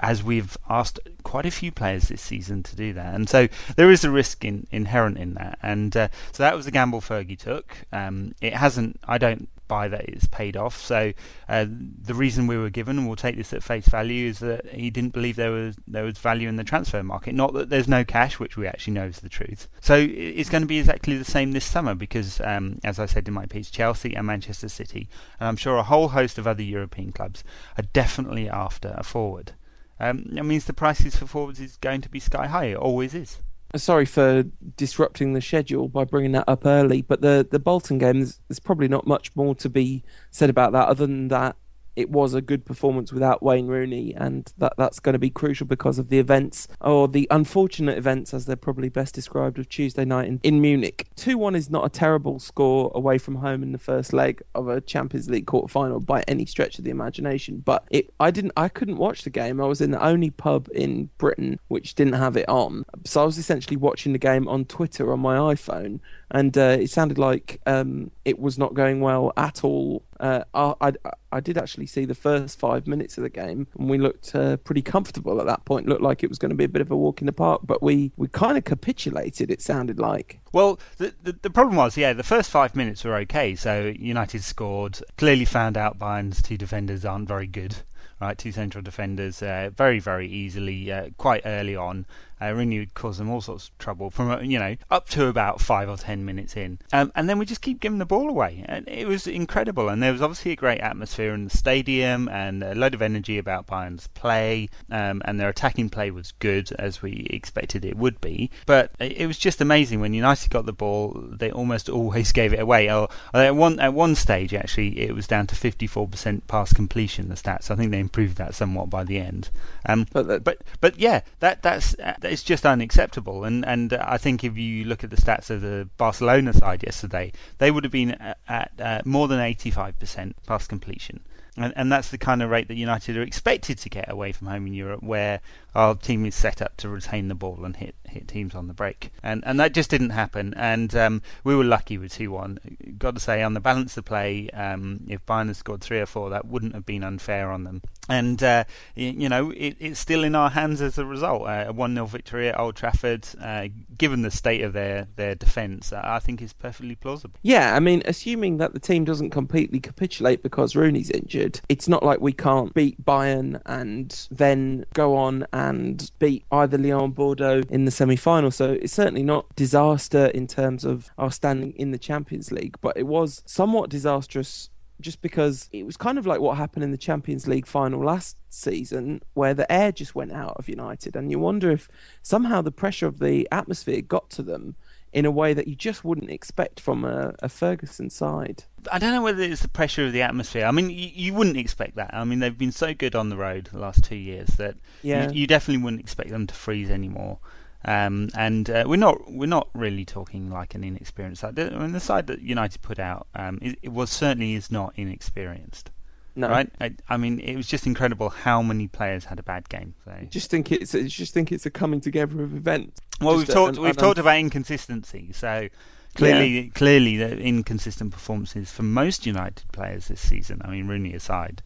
as 0.01 0.23
we've 0.23 0.57
asked 0.69 0.99
quite 1.23 1.47
a 1.47 1.51
few 1.51 1.71
players 1.71 2.09
this 2.09 2.21
season 2.21 2.63
to 2.65 2.77
do 2.77 2.93
that, 2.93 3.15
and 3.15 3.29
so 3.29 3.49
there 3.77 3.91
is 3.91 4.05
a 4.05 4.11
risk 4.11 4.45
in, 4.45 4.67
inherent 4.71 5.19
in 5.19 5.35
that, 5.35 5.59
and 5.63 5.97
uh, 5.97 6.09
so 6.33 6.43
that 6.43 6.55
was 6.55 6.67
the 6.67 6.71
gamble 6.71 7.01
Fergie 7.01 7.39
took. 7.39 7.77
Um, 7.93 8.35
it 8.41 8.55
hasn't, 8.55 9.01
I 9.05 9.19
don't 9.19 9.49
that 9.89 10.09
it's 10.09 10.27
paid 10.27 10.57
off. 10.57 10.81
So 10.81 11.13
uh, 11.49 11.67
the 11.69 12.15
reason 12.15 12.47
we 12.47 12.57
were 12.57 12.71
given, 12.71 12.99
and 12.99 13.07
we'll 13.07 13.17
take 13.17 13.37
this 13.37 13.53
at 13.53 13.63
face 13.63 13.87
value, 13.89 14.29
is 14.29 14.39
that 14.41 14.67
he 14.67 14.91
didn't 14.91 15.13
believe 15.13 15.37
there 15.37 15.51
was 15.51 15.77
there 15.87 16.05
was 16.05 16.19
value 16.19 16.49
in 16.49 16.57
the 16.57 16.65
transfer 16.65 17.03
market. 17.03 17.35
Not 17.35 17.53
that 17.55 17.71
there's 17.71 17.89
no 17.89 18.05
cash, 18.05 18.39
which 18.39 18.57
we 18.57 18.67
actually 18.67 18.95
know 18.95 19.07
is 19.07 19.21
the 19.21 19.29
truth. 19.29 19.69
So 19.81 19.97
it's 19.97 20.51
going 20.51 20.63
to 20.63 20.69
be 20.69 20.79
exactly 20.79 21.17
the 21.17 21.25
same 21.25 21.53
this 21.53 21.65
summer 21.65 21.95
because, 21.95 22.41
um, 22.43 22.79
as 22.85 22.99
I 22.99 23.07
said 23.07 23.29
in 23.29 23.35
my 23.35 23.47
piece, 23.47 23.71
Chelsea 23.71 24.15
and 24.15 24.27
Manchester 24.27 24.69
City, 24.69 25.09
and 25.41 25.49
I'm 25.49 25.57
sure 25.57 25.77
a 25.77 25.83
whole 25.83 26.09
host 26.09 26.39
of 26.39 26.47
other 26.47 26.63
European 26.63 27.13
clubs 27.13 27.45
are 27.79 27.85
definitely 27.93 28.49
after 28.49 28.95
a 28.97 29.03
forward. 29.03 29.53
Um, 30.01 30.25
that 30.33 30.45
means 30.45 30.65
the 30.65 30.73
prices 30.73 31.17
for 31.17 31.27
forwards 31.27 31.61
is 31.61 31.77
going 31.77 32.01
to 32.01 32.09
be 32.09 32.19
sky 32.19 32.47
high. 32.47 32.67
It 32.67 32.77
always 32.77 33.15
is 33.15 33.39
sorry 33.77 34.05
for 34.05 34.45
disrupting 34.77 35.33
the 35.33 35.41
schedule 35.41 35.89
by 35.89 36.05
bringing 36.05 36.33
that 36.33 36.45
up 36.49 36.67
early, 36.67 37.03
but 37.03 37.21
the 37.21 37.47
the 37.51 37.59
Bolton 37.59 37.99
game, 37.99 38.21
there's, 38.21 38.41
there's, 38.49 38.61
probably 38.61 38.89
not 38.89 39.07
much 39.07 39.35
more 39.35 39.55
to 39.57 39.69
be 39.69 40.03
said 40.31 40.51
about 40.51 40.73
that 40.73 40.89
other 40.89 41.07
than 41.07 41.29
that 41.29 41.57
it 41.97 42.11
was 42.11 42.35
a 42.35 42.41
good 42.41 42.65
performance 42.65 43.13
without 43.13 43.43
Wayne 43.43 43.67
Rooney, 43.67 44.15
and 44.15 44.53
that 44.59 44.75
that's 44.77 45.01
going 45.01 45.13
to 45.13 45.19
be 45.19 45.31
crucial 45.31 45.67
because 45.67 45.99
of 45.99 46.09
the 46.09 46.19
events 46.19 46.69
or 46.81 47.09
the 47.09 47.27
unfortunate 47.31 47.99
events, 47.99 48.33
as 48.33 48.47
they're 48.47 48.57
probably 48.57 48.89
best 48.89 49.15
described, 49.15 49.59
of 49.59 49.69
Tuesday 49.69 50.05
night 50.05 50.29
in, 50.29 50.41
in 50.43 50.61
Munich. 50.61 51.09
Two 51.17 51.39
one 51.39 51.55
is 51.55 51.71
not 51.71 51.85
a 51.85 51.89
terrible 51.89 52.39
score 52.39 52.91
away 52.95 53.19
from 53.19 53.37
home 53.37 53.63
in 53.63 53.73
the 53.73 53.79
first 53.79 54.13
leg 54.13 54.43
of 54.55 54.69
a 54.69 54.81
Champions 54.81 55.29
League 55.29 55.47
quarter 55.47 55.69
final 55.69 56.01
by 56.01 56.23
any 56.27 56.47
stretch 56.47 56.79
of 56.79 56.85
the 56.85 56.91
imagination. 56.91 57.63
But 57.65 57.85
it, 57.91 58.13
I 58.21 58.31
didn't, 58.31 58.53
I 58.57 58.69
couldn't 58.69 58.97
watch 58.97 59.23
the 59.23 59.31
game. 59.31 59.61
I 59.61 59.67
was 59.67 59.81
in 59.81 59.91
the 59.91 60.03
only 60.03 60.31
pub 60.31 60.69
in 60.75 61.11
Britain 61.19 61.59
which 61.69 61.95
didn't 61.95 62.15
have 62.15 62.37
it 62.37 62.49
on, 62.49 62.85
so 63.05 63.23
I 63.23 63.25
was 63.25 63.39
essentially 63.39 63.77
watching 63.77 64.13
the 64.13 64.19
game 64.19 64.49
on 64.49 64.65
Twitter 64.65 65.13
on 65.13 65.21
my 65.21 65.37
iPhone 65.37 66.01
and 66.33 66.57
uh, 66.57 66.79
it 66.81 66.91
sounded 66.91 67.19
like 67.19 67.61
um, 67.67 68.11
it 68.25 68.39
was 68.39 68.59
not 68.59 68.73
going 68.73 69.01
well 69.01 69.33
at 69.37 69.63
all. 69.63 70.03
Uh, 70.19 70.43
I, 70.55 70.95
I, 71.31 71.41
did 71.41 71.59
actually 71.59 71.87
see 71.87 72.07
the 72.07 72.15
first 72.15 72.59
five 72.59 72.87
minutes 72.87 73.19
of 73.19 73.23
the 73.23 73.29
game, 73.29 73.67
and 73.79 73.91
we 73.91 73.99
looked 73.99 74.35
uh, 74.35 74.57
pretty 74.59 74.81
comfortable 74.81 75.41
at 75.41 75.47
that 75.47 75.67
point. 75.67 75.89
Looked 75.89 76.01
like 76.01 76.25
it 76.25 76.31
was 76.31 76.39
going 76.39 76.51
to 76.51 76.57
be 76.57 76.65
a 76.65 76.69
bit 76.69 76.81
of 76.81 76.91
a 76.91 76.97
walk 76.97 77.21
in 77.21 77.27
the 77.27 77.33
park, 77.33 77.61
but 77.65 77.83
we, 77.83 78.13
we 78.17 78.29
kind 78.29 78.57
of 78.57 78.65
capitulated. 78.65 79.51
It 79.51 79.61
sounded 79.61 79.99
like. 79.99 80.41
Well, 80.53 80.81
the, 80.97 81.15
the, 81.23 81.37
the 81.43 81.51
problem 81.51 81.77
was, 81.77 81.99
yeah, 81.99 82.15
the 82.15 82.23
first 82.23 82.51
five 82.51 82.75
minutes 82.75 83.05
were 83.05 83.17
okay. 83.17 83.55
So 83.55 83.93
United 83.99 84.43
scored. 84.43 85.01
Clearly 85.19 85.45
found 85.45 85.77
out 85.77 85.99
Bayern's 85.99 86.41
two 86.41 86.57
defenders 86.57 87.05
aren't 87.05 87.29
very 87.29 87.47
good 87.47 87.77
right? 88.23 88.39
Two 88.39 88.53
central 88.53 88.83
defenders, 88.83 89.43
uh, 89.43 89.71
very 89.77 89.99
very 89.99 90.29
easily, 90.29 90.93
uh, 90.93 91.09
quite 91.19 91.43
early 91.45 91.75
on, 91.75 92.07
uh, 92.43 92.53
Rooney 92.53 92.79
would 92.79 92.95
cause 92.95 93.19
them 93.19 93.31
all 93.31 93.41
sorts 93.41 93.69
of 93.69 93.79
trouble 93.79 94.11
from 94.11 94.31
uh, 94.31 94.41
you 94.41 94.59
know 94.59 94.77
up 94.91 95.09
to 95.11 95.27
about 95.27 95.61
five 95.61 95.89
or 95.89 95.97
ten 95.97 96.25
minutes 96.25 96.57
in, 96.57 96.79
um, 96.93 97.13
and 97.15 97.29
then 97.29 97.39
we 97.39 97.47
just 97.47 97.63
keep 97.63 97.81
giving 97.81 97.99
the 97.99 98.07
ball 98.07 98.29
away, 98.29 98.65
and 98.67 98.89
it 98.89 99.07
was 99.07 99.27
incredible. 99.27 99.89
And 99.89 100.03
there 100.03 100.13
was 100.13 100.23
obviously 100.23 100.53
a 100.53 100.57
great 100.57 100.81
atmosphere 100.81 101.35
in 101.35 101.45
the 101.45 101.57
stadium 101.57 102.29
and 102.29 102.63
a 102.63 102.75
load 102.75 102.95
of 102.95 103.03
energy 103.03 103.39
about 103.39 103.67
Bayern's 103.67 104.07
play, 104.09 104.69
um, 104.91 105.23
and 105.25 105.39
their 105.39 105.49
attacking 105.49 105.91
play 105.91 106.11
was 106.11 106.33
good 106.33 106.73
as 106.73 107.03
we 107.03 107.27
expected 107.31 107.85
it 107.85 107.97
would 107.97 108.21
be. 108.21 108.51
But 108.67 108.93
it 108.99 109.27
was 109.27 109.39
just 109.39 109.61
amazing 109.61 110.01
when 110.01 110.15
United 110.15 110.51
got 110.51 110.67
the 110.67 110.73
ball; 110.73 111.13
they 111.31 111.51
almost 111.51 111.89
always 111.89 112.33
gave 112.33 112.53
it 112.53 112.61
away. 112.61 112.91
Or, 112.91 113.09
at 113.35 113.57
one 113.57 113.79
at 113.81 113.95
one 113.95 114.15
stage, 114.15 114.55
actually, 114.55 115.01
it 115.01 115.15
was 115.15 115.27
down 115.27 115.47
to 115.49 115.55
54% 115.55 116.47
pass 116.47 116.73
completion. 116.73 117.29
The 117.29 117.35
stats, 117.35 117.71
I 117.71 117.77
think 117.77 117.91
they 117.91 118.01
improved 118.01 118.37
that 118.39 118.55
somewhat 118.55 118.91
by 118.91 119.05
the 119.05 119.19
end. 119.19 119.51
Um, 119.87 120.07
but 120.13 120.45
but 120.45 120.63
but 120.81 120.99
yeah, 120.99 121.21
that 121.41 121.63
that's 121.63 121.95
it's 122.33 122.43
just 122.43 122.65
unacceptable. 122.65 123.45
And 123.45 123.65
and 123.65 123.93
I 123.93 124.17
think 124.17 124.43
if 124.43 124.57
you 124.57 124.85
look 124.85 125.05
at 125.05 125.11
the 125.11 125.17
stats 125.17 125.51
of 125.51 125.61
the 125.61 125.89
Barcelona 125.99 126.53
side 126.55 126.83
yesterday, 126.83 127.33
they 127.59 127.71
would 127.71 127.85
have 127.85 127.93
been 127.93 128.13
at, 128.13 128.39
at 128.49 128.73
uh, 128.81 129.03
more 129.05 129.29
than 129.29 129.39
85% 129.39 130.33
pass 130.47 130.67
completion. 130.67 131.21
And, 131.55 131.75
and 131.77 131.93
that's 131.93 132.09
the 132.09 132.17
kind 132.17 132.43
of 132.43 132.49
rate 132.49 132.69
that 132.69 132.77
United 132.77 133.15
are 133.19 133.23
expected 133.23 133.77
to 133.79 133.91
get 133.91 134.11
away 134.11 134.33
from 134.33 134.47
home 134.47 134.67
in 134.67 134.73
Europe, 134.73 135.03
where 135.03 135.41
our 135.75 135.95
team 135.95 136.25
is 136.25 136.35
set 136.35 136.63
up 136.63 136.79
to 136.79 136.89
retain 136.89 137.29
the 137.29 137.35
ball 137.35 137.67
and 137.67 137.77
hit 137.77 137.95
hit 138.13 138.29
teams 138.29 138.55
on 138.55 138.69
the 138.69 138.75
break. 138.75 139.13
And 139.23 139.43
and 139.47 139.59
that 139.61 139.75
just 139.75 139.91
didn't 139.91 140.11
happen. 140.11 140.55
And 140.57 140.95
um, 140.95 141.23
we 141.45 141.55
were 141.55 141.65
lucky 141.65 141.99
with 141.99 142.13
two 142.13 142.31
one. 142.31 142.59
Got 142.99 143.15
to 143.15 143.21
say, 143.21 143.43
on 143.43 143.55
the 143.55 143.61
balance 143.61 143.97
of 143.97 144.05
play, 144.05 144.49
um, 144.51 145.05
if 145.09 145.25
Bayern 145.27 145.49
had 145.49 145.57
scored 145.57 145.81
three 145.81 146.01
or 146.01 146.07
four, 146.07 146.31
that 146.31 146.47
wouldn't 146.47 146.75
have 146.75 146.87
been 146.87 147.05
unfair 147.05 147.51
on 147.51 147.65
them 147.65 147.83
and 148.09 148.43
uh, 148.43 148.65
you 148.95 149.29
know 149.29 149.51
it, 149.51 149.77
it's 149.79 150.01
still 150.01 150.25
in 150.25 150.35
our 150.35 150.51
hands 150.51 150.81
as 150.83 150.99
a 150.99 151.05
result. 151.05 151.43
Uh, 151.43 151.67
a 151.69 151.73
one 151.73 151.95
0 151.95 152.07
victory 152.07 152.49
at 152.49 152.59
Old 152.59 152.77
Trafford, 152.77 153.27
uh, 153.41 153.69
given 153.97 154.23
the 154.23 154.31
state 154.31 154.63
of 154.63 154.73
their 154.73 155.07
their 155.17 155.35
defence, 155.35 155.93
I 155.93 156.19
think 156.19 156.43
is 156.43 156.53
perfectly 156.53 156.95
plausible. 156.95 157.39
Yeah, 157.43 157.75
I 157.75 157.81
mean, 157.81 158.03
assuming 158.05 158.59
that 158.59 158.75
the 158.75 158.81
team 158.81 159.05
doesn't 159.05 159.31
completely 159.31 159.81
capitulate 159.81 160.43
because 160.43 160.75
Rooney's 160.75 161.11
injured, 161.11 161.61
it's 161.69 161.89
not 161.89 162.03
like 162.03 162.21
we 162.21 162.33
can't 162.33 162.75
beat 162.75 163.03
Bayern 163.05 163.61
and 163.67 164.27
then 164.31 164.85
go 164.95 165.17
on 165.17 165.47
and 165.53 166.11
beat 166.19 166.45
either 166.51 166.79
Lyon 166.79 167.13
Bordeaux 167.13 167.63
in 167.71 167.85
the 167.85 167.91
semi 168.03 168.17
final. 168.17 168.51
So 168.51 168.73
it's 168.73 168.93
certainly 168.93 169.23
not 169.23 169.55
disaster 169.55 170.27
in 170.27 170.49
terms 170.49 170.85
of 170.85 171.11
our 171.19 171.31
standing 171.31 171.73
in 171.77 171.93
the 171.93 171.99
Champions 171.99 172.51
League, 172.51 172.77
but 172.81 172.97
it 172.97 173.07
was 173.07 173.43
somewhat 173.47 173.91
disastrous 173.91 174.71
just 175.01 175.23
because 175.23 175.69
it 175.73 175.87
was 175.87 175.97
kind 175.97 176.19
of 176.19 176.27
like 176.27 176.41
what 176.41 176.57
happened 176.57 176.83
in 176.83 176.91
the 176.91 176.99
Champions 176.99 177.47
League 177.47 177.67
final 177.67 178.05
last 178.05 178.37
season, 178.49 179.23
where 179.35 179.55
the 179.55 179.71
air 179.71 179.93
just 179.93 180.17
went 180.17 180.33
out 180.33 180.57
of 180.57 180.69
United, 180.69 181.15
and 181.15 181.31
you 181.31 181.39
wonder 181.39 181.71
if 181.71 181.89
somehow 182.23 182.61
the 182.61 182.73
pressure 182.73 183.07
of 183.07 183.21
the 183.21 183.49
atmosphere 183.53 184.01
got 184.01 184.31
to 184.31 184.43
them 184.43 184.75
in 185.13 185.25
a 185.25 185.31
way 185.31 185.55
that 185.55 185.69
you 185.69 185.77
just 185.77 186.05
wouldn't 186.05 186.31
expect 186.31 186.81
from 186.81 187.05
a, 187.05 187.35
a 187.41 187.49
Ferguson 187.49 188.11
side. 188.11 188.65
I 188.91 188.99
don't 188.99 189.13
know 189.13 189.23
whether 189.23 189.43
it's 189.43 189.63
the 189.63 189.69
pressure 189.69 190.07
of 190.07 190.13
the 190.13 190.23
atmosphere. 190.23 190.65
I 190.65 190.73
mean, 190.73 190.91
you, 190.91 191.11
you, 191.15 191.35
wouldn't 191.35 191.59
expect 191.59 191.97
that. 191.97 192.15
I 192.15 192.25
mean, 192.25 192.39
they've 192.39 192.57
been 192.57 192.73
so 192.73 192.95
good 192.95 193.15
on 193.15 193.29
the 193.29 193.37
road 193.37 193.69
the 193.73 193.79
last 193.79 194.03
two 194.03 194.17
years 194.17 194.49
that 194.57 194.77
yeah. 195.03 195.31
you, 195.31 195.41
you 195.41 195.47
definitely 195.47 195.85
wouldn't 195.85 196.01
expect 196.01 196.31
them 196.31 196.47
to 196.47 196.55
freeze 196.55 196.91
anymore. 196.91 197.39
Um, 197.85 198.31
and 198.37 198.71
uh, 198.71 198.85
we're 198.87 198.97
not 198.97 199.31
we're 199.31 199.47
not 199.47 199.69
really 199.75 200.05
talking 200.05 200.51
like 200.51 200.75
an 200.75 200.85
inexperienced 200.85 201.41
side. 201.41 201.59
I 201.59 201.71
mean, 201.71 201.93
the 201.93 202.01
side 202.01 202.29
that 202.29 202.41
United 202.41 202.81
put 202.83 202.99
out, 202.99 203.27
um, 203.35 203.59
it, 203.61 203.79
it, 203.83 203.89
was 203.89 204.11
certainly 204.11 204.55
is 204.55 204.71
not 204.71 204.93
inexperienced. 204.97 205.91
No. 206.35 206.49
Right? 206.49 206.71
I, 206.81 206.95
I, 207.09 207.17
mean, 207.17 207.41
it 207.41 207.57
was 207.57 207.67
just 207.67 207.87
incredible 207.87 208.31
how 208.31 208.63
many 208.63 208.89
players 208.89 209.25
had 209.25 209.39
a 209.39 209.43
bad 209.43 209.69
game. 209.69 209.95
So. 210.05 210.17
Just 210.31 210.51
think 210.51 210.73
it's 210.73 210.93
just 210.93 211.35
think 211.35 211.53
it's 211.53 211.67
a 211.67 211.71
coming 211.71 212.01
together 212.01 212.43
of 212.43 212.55
events. 212.57 213.01
Well, 213.21 213.35
just 213.35 213.49
we've 213.49 213.55
talked 213.55 213.79
we've 213.79 213.97
talked 213.97 214.19
about 214.19 214.39
inconsistency. 214.39 215.33
So 215.33 215.69
clearly, 216.15 216.61
yeah. 216.61 216.71
clearly, 216.75 217.17
the 217.17 217.37
inconsistent 217.37 218.13
performances 218.13 218.71
for 218.71 218.83
most 218.83 219.27
United 219.27 219.65
players 219.73 220.09
this 220.09 220.21
season. 220.21 220.63
I 220.65 220.71
mean, 220.71 220.87
Rooney 220.87 221.15
aside. 221.15 221.63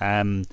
Um, 0.00 0.44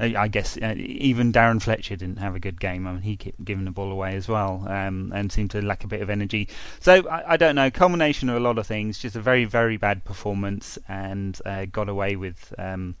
I 0.00 0.26
guess 0.26 0.56
uh, 0.56 0.74
even 0.76 1.32
Darren 1.32 1.62
Fletcher 1.62 1.94
didn't 1.94 2.18
have 2.18 2.34
a 2.34 2.40
good 2.40 2.60
game. 2.60 2.86
I 2.86 2.92
mean, 2.92 3.02
he 3.02 3.16
kept 3.16 3.44
giving 3.44 3.64
the 3.64 3.70
ball 3.70 3.92
away 3.92 4.16
as 4.16 4.26
well, 4.26 4.66
um, 4.68 5.12
and 5.14 5.30
seemed 5.30 5.52
to 5.52 5.62
lack 5.62 5.84
a 5.84 5.86
bit 5.86 6.02
of 6.02 6.10
energy. 6.10 6.48
So 6.80 7.08
I, 7.08 7.34
I, 7.34 7.36
don't 7.36 7.54
know. 7.54 7.70
Culmination 7.70 8.28
of 8.28 8.36
a 8.36 8.40
lot 8.40 8.58
of 8.58 8.66
things. 8.66 8.98
Just 8.98 9.14
a 9.14 9.20
very, 9.20 9.44
very 9.44 9.76
bad 9.76 10.04
performance, 10.04 10.78
and 10.88 11.38
uh, 11.46 11.66
got 11.66 11.88
away 11.88 12.16
with 12.16 12.52
um, 12.58 12.96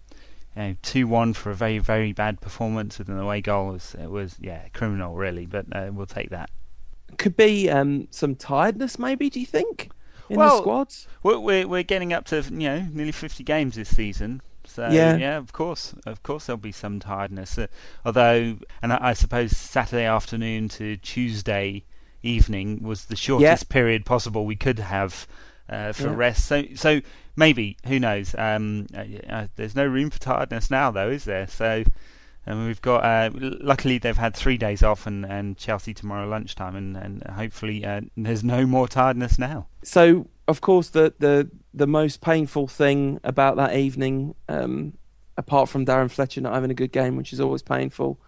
two 0.82 1.08
one 1.08 1.32
for 1.32 1.50
a 1.50 1.54
very, 1.54 1.78
very 1.78 2.12
bad 2.12 2.40
performance 2.40 2.98
with 2.98 3.08
an 3.08 3.18
away 3.18 3.40
goal. 3.40 3.70
It 3.70 3.72
was, 3.72 3.96
it 4.00 4.10
was 4.10 4.36
yeah, 4.40 4.68
criminal 4.72 5.16
really, 5.16 5.46
but 5.46 5.66
uh, 5.72 5.90
we'll 5.92 6.06
take 6.06 6.30
that. 6.30 6.48
Could 7.18 7.36
be 7.36 7.68
um, 7.70 8.06
some 8.10 8.36
tiredness, 8.36 9.00
maybe. 9.00 9.30
Do 9.30 9.40
you 9.40 9.46
think? 9.46 9.90
In 10.30 10.36
well, 10.36 10.56
the 10.56 10.62
squads, 10.62 11.08
we're 11.22 11.66
we're 11.66 11.82
getting 11.82 12.12
up 12.12 12.24
to 12.26 12.36
you 12.36 12.68
know 12.68 12.86
nearly 12.92 13.12
fifty 13.12 13.42
games 13.42 13.74
this 13.74 13.94
season. 13.94 14.40
So 14.66 14.88
yeah. 14.90 15.16
yeah, 15.16 15.36
of 15.36 15.52
course, 15.52 15.94
of 16.06 16.22
course, 16.22 16.46
there'll 16.46 16.58
be 16.58 16.72
some 16.72 17.00
tiredness. 17.00 17.58
Uh, 17.58 17.66
although, 18.04 18.56
and 18.82 18.92
I, 18.92 18.98
I, 19.00 19.12
suppose 19.12 19.56
Saturday 19.56 20.04
afternoon 20.04 20.68
to 20.70 20.96
Tuesday 20.98 21.84
evening 22.22 22.82
was 22.82 23.06
the 23.06 23.16
shortest 23.16 23.64
yeah. 23.68 23.72
period 23.72 24.04
possible 24.04 24.46
we 24.46 24.56
could 24.56 24.78
have 24.78 25.26
uh, 25.68 25.92
for 25.92 26.08
yeah. 26.08 26.14
rest. 26.14 26.46
So, 26.46 26.64
so 26.74 27.00
maybe 27.36 27.76
who 27.86 27.98
knows? 27.98 28.34
Um, 28.36 28.86
uh, 28.94 29.04
uh 29.28 29.46
there's 29.56 29.76
no 29.76 29.86
room 29.86 30.10
for 30.10 30.18
tiredness 30.18 30.70
now, 30.70 30.90
though, 30.90 31.10
is 31.10 31.24
there? 31.24 31.46
So. 31.46 31.84
And 32.46 32.66
we've 32.66 32.82
got. 32.82 33.02
Uh, 33.04 33.30
luckily, 33.32 33.96
they've 33.96 34.18
had 34.18 34.36
three 34.36 34.58
days 34.58 34.82
off, 34.82 35.06
and, 35.06 35.24
and 35.24 35.56
Chelsea 35.56 35.94
tomorrow 35.94 36.28
lunchtime, 36.28 36.76
and 36.76 36.94
and 36.94 37.22
hopefully 37.22 37.86
uh, 37.86 38.02
there's 38.18 38.44
no 38.44 38.66
more 38.66 38.86
tiredness 38.86 39.38
now. 39.38 39.66
So, 39.82 40.26
of 40.46 40.60
course, 40.60 40.90
the 40.90 41.14
the 41.18 41.48
the 41.74 41.86
most 41.86 42.20
painful 42.20 42.68
thing 42.68 43.20
about 43.24 43.56
that 43.56 43.76
evening, 43.76 44.34
um, 44.48 44.94
apart 45.36 45.68
from 45.68 45.84
Darren 45.84 46.10
Fletcher 46.10 46.40
not 46.40 46.54
having 46.54 46.70
a 46.70 46.74
good 46.74 46.92
game, 46.92 47.16
which 47.16 47.32
is 47.32 47.40
always 47.40 47.62
painful 47.62 48.20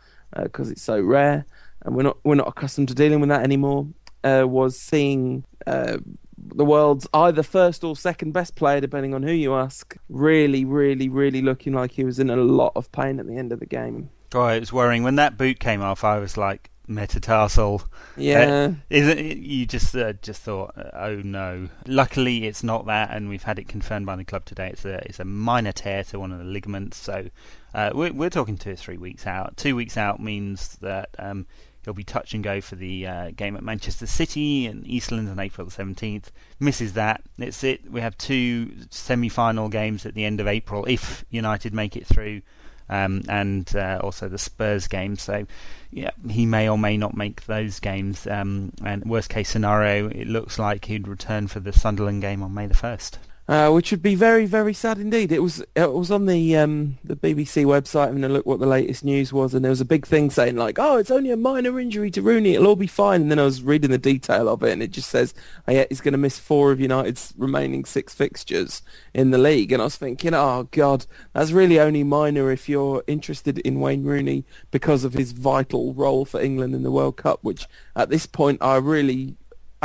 because 0.42 0.68
uh, 0.68 0.72
it's 0.72 0.82
so 0.82 1.00
rare, 1.00 1.46
and 1.82 1.94
we're 1.94 2.02
not 2.02 2.18
we're 2.24 2.34
not 2.34 2.48
accustomed 2.48 2.88
to 2.88 2.94
dealing 2.94 3.20
with 3.20 3.28
that 3.28 3.42
anymore, 3.42 3.86
uh, 4.24 4.44
was 4.46 4.78
seeing 4.78 5.44
uh, 5.66 5.98
the 6.36 6.64
world's 6.64 7.06
either 7.14 7.42
first 7.42 7.84
or 7.84 7.96
second 7.96 8.32
best 8.32 8.56
player, 8.56 8.80
depending 8.80 9.14
on 9.14 9.22
who 9.22 9.32
you 9.32 9.54
ask, 9.54 9.96
really, 10.08 10.64
really, 10.64 11.08
really 11.08 11.42
looking 11.42 11.72
like 11.72 11.92
he 11.92 12.04
was 12.04 12.18
in 12.18 12.30
a 12.30 12.36
lot 12.36 12.72
of 12.74 12.90
pain 12.92 13.20
at 13.20 13.26
the 13.26 13.36
end 13.36 13.52
of 13.52 13.60
the 13.60 13.66
game. 13.66 14.10
Oh, 14.34 14.48
it 14.48 14.60
was 14.60 14.72
worrying 14.72 15.02
when 15.02 15.16
that 15.16 15.38
boot 15.38 15.60
came 15.60 15.80
off. 15.80 16.02
I 16.04 16.18
was 16.18 16.36
like, 16.36 16.70
metatarsal. 16.88 17.82
Yeah, 18.16 18.40
uh, 18.40 18.72
isn't 18.90 19.18
it, 19.18 19.38
you 19.38 19.66
just 19.66 19.94
uh, 19.94 20.14
just 20.14 20.42
thought, 20.42 20.74
oh 20.94 21.20
no. 21.24 21.68
Luckily, 21.86 22.46
it's 22.46 22.62
not 22.62 22.86
that, 22.86 23.10
and 23.10 23.28
we've 23.28 23.42
had 23.42 23.58
it 23.58 23.68
confirmed 23.68 24.06
by 24.06 24.16
the 24.16 24.24
club 24.24 24.44
today. 24.44 24.70
It's 24.72 24.84
a 24.84 25.06
it's 25.06 25.20
a 25.20 25.24
minor 25.24 25.72
tear 25.72 26.04
to 26.04 26.18
one 26.18 26.32
of 26.32 26.38
the 26.38 26.44
ligaments. 26.44 26.96
So 26.96 27.28
uh, 27.74 27.90
we're 27.94 28.12
we're 28.12 28.30
talking 28.30 28.56
two 28.56 28.72
or 28.72 28.76
three 28.76 28.98
weeks 28.98 29.26
out. 29.26 29.56
Two 29.56 29.76
weeks 29.76 29.96
out 29.96 30.20
means 30.20 30.76
that 30.76 31.10
um, 31.18 31.46
he'll 31.84 31.94
be 31.94 32.04
touch 32.04 32.34
and 32.34 32.42
go 32.42 32.60
for 32.60 32.76
the 32.76 33.06
uh, 33.06 33.30
game 33.36 33.56
at 33.56 33.62
Manchester 33.62 34.06
City 34.06 34.66
and 34.66 34.84
Eastlands 34.84 35.30
on 35.30 35.38
April 35.38 35.64
the 35.64 35.70
seventeenth. 35.70 36.32
Misses 36.58 36.94
that, 36.94 37.22
it's 37.38 37.62
it. 37.64 37.90
We 37.90 38.00
have 38.00 38.16
two 38.18 38.72
semi-final 38.90 39.68
games 39.68 40.06
at 40.06 40.14
the 40.14 40.24
end 40.24 40.40
of 40.40 40.46
April 40.46 40.84
if 40.86 41.24
United 41.30 41.74
make 41.74 41.96
it 41.96 42.06
through 42.06 42.42
um, 42.88 43.22
and 43.28 43.74
uh, 43.74 44.00
also 44.02 44.28
the 44.28 44.38
Spurs 44.38 44.88
game. 44.88 45.16
So, 45.16 45.46
yeah, 45.90 46.10
he 46.28 46.46
may 46.46 46.68
or 46.68 46.78
may 46.78 46.96
not 46.96 47.16
make 47.16 47.46
those 47.46 47.80
games. 47.80 48.26
Um, 48.26 48.72
and 48.84 49.04
worst 49.04 49.30
case 49.30 49.48
scenario, 49.48 50.08
it 50.08 50.26
looks 50.26 50.58
like 50.58 50.86
he'd 50.86 51.08
return 51.08 51.48
for 51.48 51.60
the 51.60 51.72
Sunderland 51.72 52.22
game 52.22 52.42
on 52.42 52.54
May 52.54 52.66
the 52.66 52.74
first 52.74 53.18
uh, 53.48 53.70
which 53.70 53.92
would 53.92 54.02
be 54.02 54.16
very, 54.16 54.44
very 54.44 54.74
sad 54.74 54.98
indeed. 54.98 55.30
It 55.30 55.38
was 55.38 55.62
it 55.76 55.92
was 55.92 56.10
on 56.10 56.26
the 56.26 56.56
um, 56.56 56.98
the 57.04 57.14
BBC 57.14 57.64
website 57.64 58.08
having 58.08 58.24
a 58.24 58.28
look 58.28 58.44
what 58.44 58.58
the 58.58 58.66
latest 58.66 59.04
news 59.04 59.32
was, 59.32 59.54
and 59.54 59.64
there 59.64 59.70
was 59.70 59.80
a 59.80 59.84
big 59.84 60.04
thing 60.04 60.30
saying 60.30 60.56
like, 60.56 60.78
"Oh, 60.80 60.96
it's 60.96 61.12
only 61.12 61.30
a 61.30 61.36
minor 61.36 61.78
injury 61.78 62.10
to 62.12 62.22
Rooney; 62.22 62.54
it'll 62.54 62.66
all 62.66 62.76
be 62.76 62.88
fine." 62.88 63.22
And 63.22 63.30
then 63.30 63.38
I 63.38 63.44
was 63.44 63.62
reading 63.62 63.90
the 63.90 63.98
detail 63.98 64.48
of 64.48 64.62
it, 64.64 64.72
and 64.72 64.82
it 64.82 64.90
just 64.90 65.10
says, 65.10 65.32
oh, 65.68 65.72
yeah, 65.72 65.84
he's 65.88 66.00
going 66.00 66.12
to 66.12 66.18
miss 66.18 66.38
four 66.38 66.72
of 66.72 66.80
United's 66.80 67.34
remaining 67.36 67.84
six 67.84 68.14
fixtures 68.14 68.82
in 69.14 69.30
the 69.30 69.38
league." 69.38 69.70
And 69.70 69.80
I 69.80 69.86
was 69.86 69.96
thinking, 69.96 70.34
"Oh 70.34 70.68
God, 70.72 71.06
that's 71.32 71.52
really 71.52 71.78
only 71.78 72.02
minor 72.02 72.50
if 72.50 72.68
you're 72.68 73.04
interested 73.06 73.58
in 73.60 73.80
Wayne 73.80 74.02
Rooney 74.02 74.44
because 74.72 75.04
of 75.04 75.14
his 75.14 75.30
vital 75.30 75.94
role 75.94 76.24
for 76.24 76.40
England 76.40 76.74
in 76.74 76.82
the 76.82 76.90
World 76.90 77.16
Cup." 77.16 77.38
Which 77.42 77.68
at 77.94 78.10
this 78.10 78.26
point, 78.26 78.60
I 78.60 78.76
really 78.76 79.36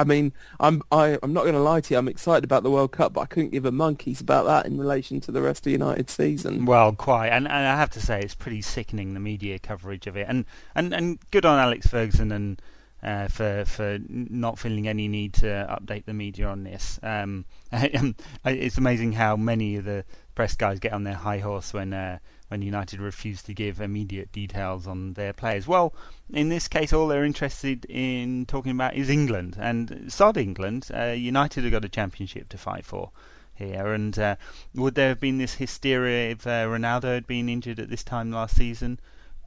I 0.01 0.03
mean, 0.03 0.33
I'm 0.59 0.81
I, 0.91 1.19
I'm 1.21 1.31
not 1.31 1.43
going 1.43 1.53
to 1.53 1.61
lie 1.61 1.79
to 1.79 1.93
you. 1.93 1.97
I'm 1.99 2.07
excited 2.07 2.43
about 2.43 2.63
the 2.63 2.71
World 2.71 2.91
Cup, 2.91 3.13
but 3.13 3.21
I 3.21 3.25
couldn't 3.27 3.51
give 3.51 3.65
a 3.65 3.71
monkeys 3.71 4.19
about 4.19 4.45
that 4.45 4.65
in 4.65 4.79
relation 4.79 5.21
to 5.21 5.31
the 5.31 5.43
rest 5.43 5.59
of 5.59 5.63
the 5.65 5.71
United 5.71 6.09
season. 6.09 6.65
Well, 6.65 6.93
quite, 6.93 7.27
and, 7.27 7.47
and 7.47 7.67
I 7.67 7.77
have 7.77 7.91
to 7.91 8.01
say 8.01 8.19
it's 8.19 8.33
pretty 8.33 8.63
sickening 8.63 9.13
the 9.13 9.19
media 9.19 9.59
coverage 9.59 10.07
of 10.07 10.17
it, 10.17 10.25
and 10.27 10.45
and, 10.73 10.91
and 10.91 11.19
good 11.29 11.45
on 11.45 11.59
Alex 11.59 11.85
Ferguson 11.85 12.31
and 12.31 12.59
uh, 13.03 13.27
for 13.27 13.63
for 13.65 13.99
not 14.07 14.57
feeling 14.57 14.87
any 14.87 15.07
need 15.07 15.35
to 15.35 15.45
update 15.45 16.05
the 16.05 16.13
media 16.13 16.47
on 16.47 16.63
this. 16.63 16.99
Um, 17.03 17.45
it's 17.71 18.77
amazing 18.79 19.11
how 19.11 19.35
many 19.35 19.75
of 19.75 19.85
the 19.85 20.03
press 20.33 20.55
guys 20.55 20.79
get 20.79 20.93
on 20.93 21.03
their 21.03 21.13
high 21.13 21.39
horse 21.39 21.73
when. 21.73 21.93
Uh, 21.93 22.17
when 22.51 22.61
United 22.61 22.99
refused 22.99 23.45
to 23.45 23.53
give 23.53 23.79
immediate 23.79 24.29
details 24.33 24.85
on 24.85 25.13
their 25.13 25.31
players. 25.31 25.69
Well, 25.69 25.93
in 26.33 26.49
this 26.49 26.67
case, 26.67 26.91
all 26.91 27.07
they're 27.07 27.23
interested 27.23 27.85
in 27.85 28.45
talking 28.45 28.73
about 28.73 28.93
is 28.93 29.09
England, 29.09 29.55
and 29.57 30.11
sod 30.11 30.35
England. 30.35 30.89
Uh, 30.93 31.15
United 31.15 31.63
have 31.63 31.71
got 31.71 31.85
a 31.85 31.89
championship 31.89 32.49
to 32.49 32.57
fight 32.57 32.85
for 32.85 33.11
here, 33.55 33.93
and 33.93 34.19
uh, 34.19 34.35
would 34.75 34.95
there 34.95 35.07
have 35.07 35.21
been 35.21 35.37
this 35.37 35.55
hysteria 35.55 36.31
if 36.31 36.45
uh, 36.45 36.65
Ronaldo 36.65 37.13
had 37.13 37.25
been 37.25 37.47
injured 37.47 37.79
at 37.79 37.89
this 37.89 38.03
time 38.03 38.31
last 38.31 38.57
season? 38.57 38.99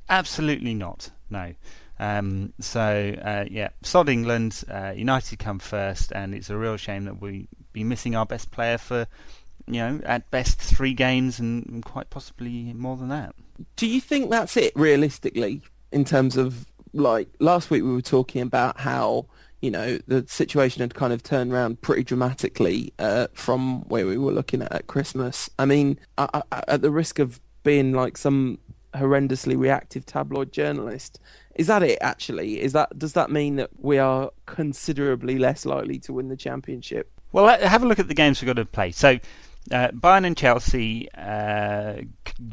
Absolutely 0.08 0.72
not. 0.72 1.10
No. 1.28 1.52
Um, 2.00 2.54
so 2.58 3.14
uh, 3.22 3.44
yeah, 3.50 3.68
sod 3.82 4.08
England. 4.08 4.64
Uh, 4.66 4.94
United 4.96 5.38
come 5.38 5.58
first, 5.58 6.10
and 6.10 6.34
it's 6.34 6.48
a 6.48 6.56
real 6.56 6.78
shame 6.78 7.04
that 7.04 7.20
we 7.20 7.48
be 7.74 7.84
missing 7.84 8.16
our 8.16 8.24
best 8.24 8.50
player 8.50 8.78
for 8.78 9.06
you 9.66 9.74
know, 9.74 10.00
at 10.04 10.30
best 10.30 10.60
three 10.60 10.94
games 10.94 11.38
and 11.38 11.84
quite 11.84 12.10
possibly 12.10 12.72
more 12.74 12.96
than 12.96 13.08
that. 13.08 13.34
Do 13.76 13.86
you 13.86 14.00
think 14.00 14.30
that's 14.30 14.56
it 14.56 14.72
realistically 14.74 15.62
in 15.92 16.04
terms 16.04 16.36
of 16.36 16.66
like 16.92 17.28
last 17.40 17.70
week 17.70 17.82
we 17.82 17.92
were 17.92 18.02
talking 18.02 18.42
about 18.42 18.80
how 18.80 19.26
you 19.60 19.70
know 19.70 19.98
the 20.06 20.24
situation 20.28 20.80
had 20.80 20.94
kind 20.94 21.12
of 21.12 21.22
turned 21.22 21.52
around 21.52 21.80
pretty 21.80 22.04
dramatically 22.04 22.92
uh, 22.98 23.28
from 23.32 23.82
where 23.88 24.06
we 24.06 24.18
were 24.18 24.32
looking 24.32 24.62
at 24.62 24.72
at 24.72 24.86
Christmas. 24.86 25.48
I 25.58 25.64
mean, 25.64 25.98
I, 26.18 26.42
I, 26.52 26.62
at 26.68 26.82
the 26.82 26.90
risk 26.90 27.18
of 27.18 27.40
being 27.62 27.92
like 27.92 28.18
some 28.18 28.58
horrendously 28.94 29.58
reactive 29.58 30.06
tabloid 30.06 30.52
journalist, 30.52 31.18
is 31.54 31.66
that 31.68 31.82
it? 31.82 31.98
Actually, 32.00 32.60
is 32.60 32.72
that 32.72 32.98
does 32.98 33.14
that 33.14 33.30
mean 33.30 33.56
that 33.56 33.70
we 33.78 33.98
are 33.98 34.30
considerably 34.46 35.38
less 35.38 35.64
likely 35.64 35.98
to 36.00 36.12
win 36.12 36.28
the 36.28 36.36
championship? 36.36 37.10
Well, 37.34 37.48
have 37.58 37.82
a 37.82 37.88
look 37.88 37.98
at 37.98 38.06
the 38.06 38.14
games 38.14 38.40
we've 38.40 38.46
got 38.46 38.62
to 38.62 38.64
play. 38.64 38.92
So 38.92 39.18
uh, 39.72 39.88
Bayern 39.88 40.24
and 40.24 40.36
Chelsea, 40.36 41.08
uh, 41.14 42.02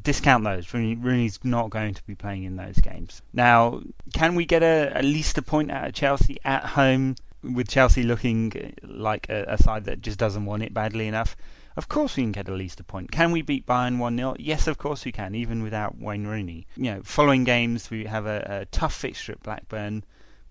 discount 0.02 0.44
those. 0.44 0.74
Rooney's 0.74 1.38
not 1.44 1.70
going 1.70 1.94
to 1.94 2.04
be 2.08 2.16
playing 2.16 2.46
in 2.46 2.56
those 2.56 2.78
games. 2.78 3.22
Now, 3.32 3.84
can 4.16 4.34
we 4.34 4.44
get 4.44 4.64
a, 4.64 4.92
at 4.96 5.06
least 5.06 5.38
a 5.38 5.44
point 5.44 5.70
out 5.70 5.90
of 5.90 5.94
Chelsea 5.94 6.38
at 6.44 6.66
home, 6.66 7.16
with 7.44 7.68
Chelsea 7.68 8.02
looking 8.02 8.74
like 8.82 9.30
a, 9.30 9.46
a 9.50 9.58
side 9.60 9.86
that 9.86 10.02
just 10.02 10.18
doesn't 10.18 10.46
want 10.46 10.64
it 10.64 10.74
badly 10.74 11.08
enough? 11.08 11.36
Of 11.78 11.88
course 11.88 12.18
we 12.18 12.24
can 12.24 12.32
get 12.32 12.50
at 12.50 12.56
least 12.56 12.80
a 12.80 12.84
point. 12.84 13.12
Can 13.12 13.32
we 13.32 13.44
beat 13.44 13.68
Bayern 13.68 14.00
1 14.00 14.18
0? 14.18 14.36
Yes, 14.40 14.66
of 14.66 14.80
course 14.80 15.06
we 15.06 15.12
can, 15.12 15.36
even 15.36 15.62
without 15.62 16.00
Wayne 16.00 16.26
Rooney. 16.26 16.66
You 16.76 16.96
know, 16.96 17.02
following 17.04 17.44
games, 17.44 17.92
we 17.92 18.06
have 18.06 18.26
a, 18.26 18.62
a 18.62 18.66
tough 18.66 18.96
fixture 18.96 19.34
at 19.34 19.44
Blackburn, 19.44 20.06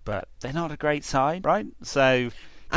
but 0.05 0.29
they're 0.39 0.53
not 0.53 0.71
a 0.71 0.77
great 0.77 1.03
side, 1.03 1.43
right? 1.43 1.67
So 1.83 2.29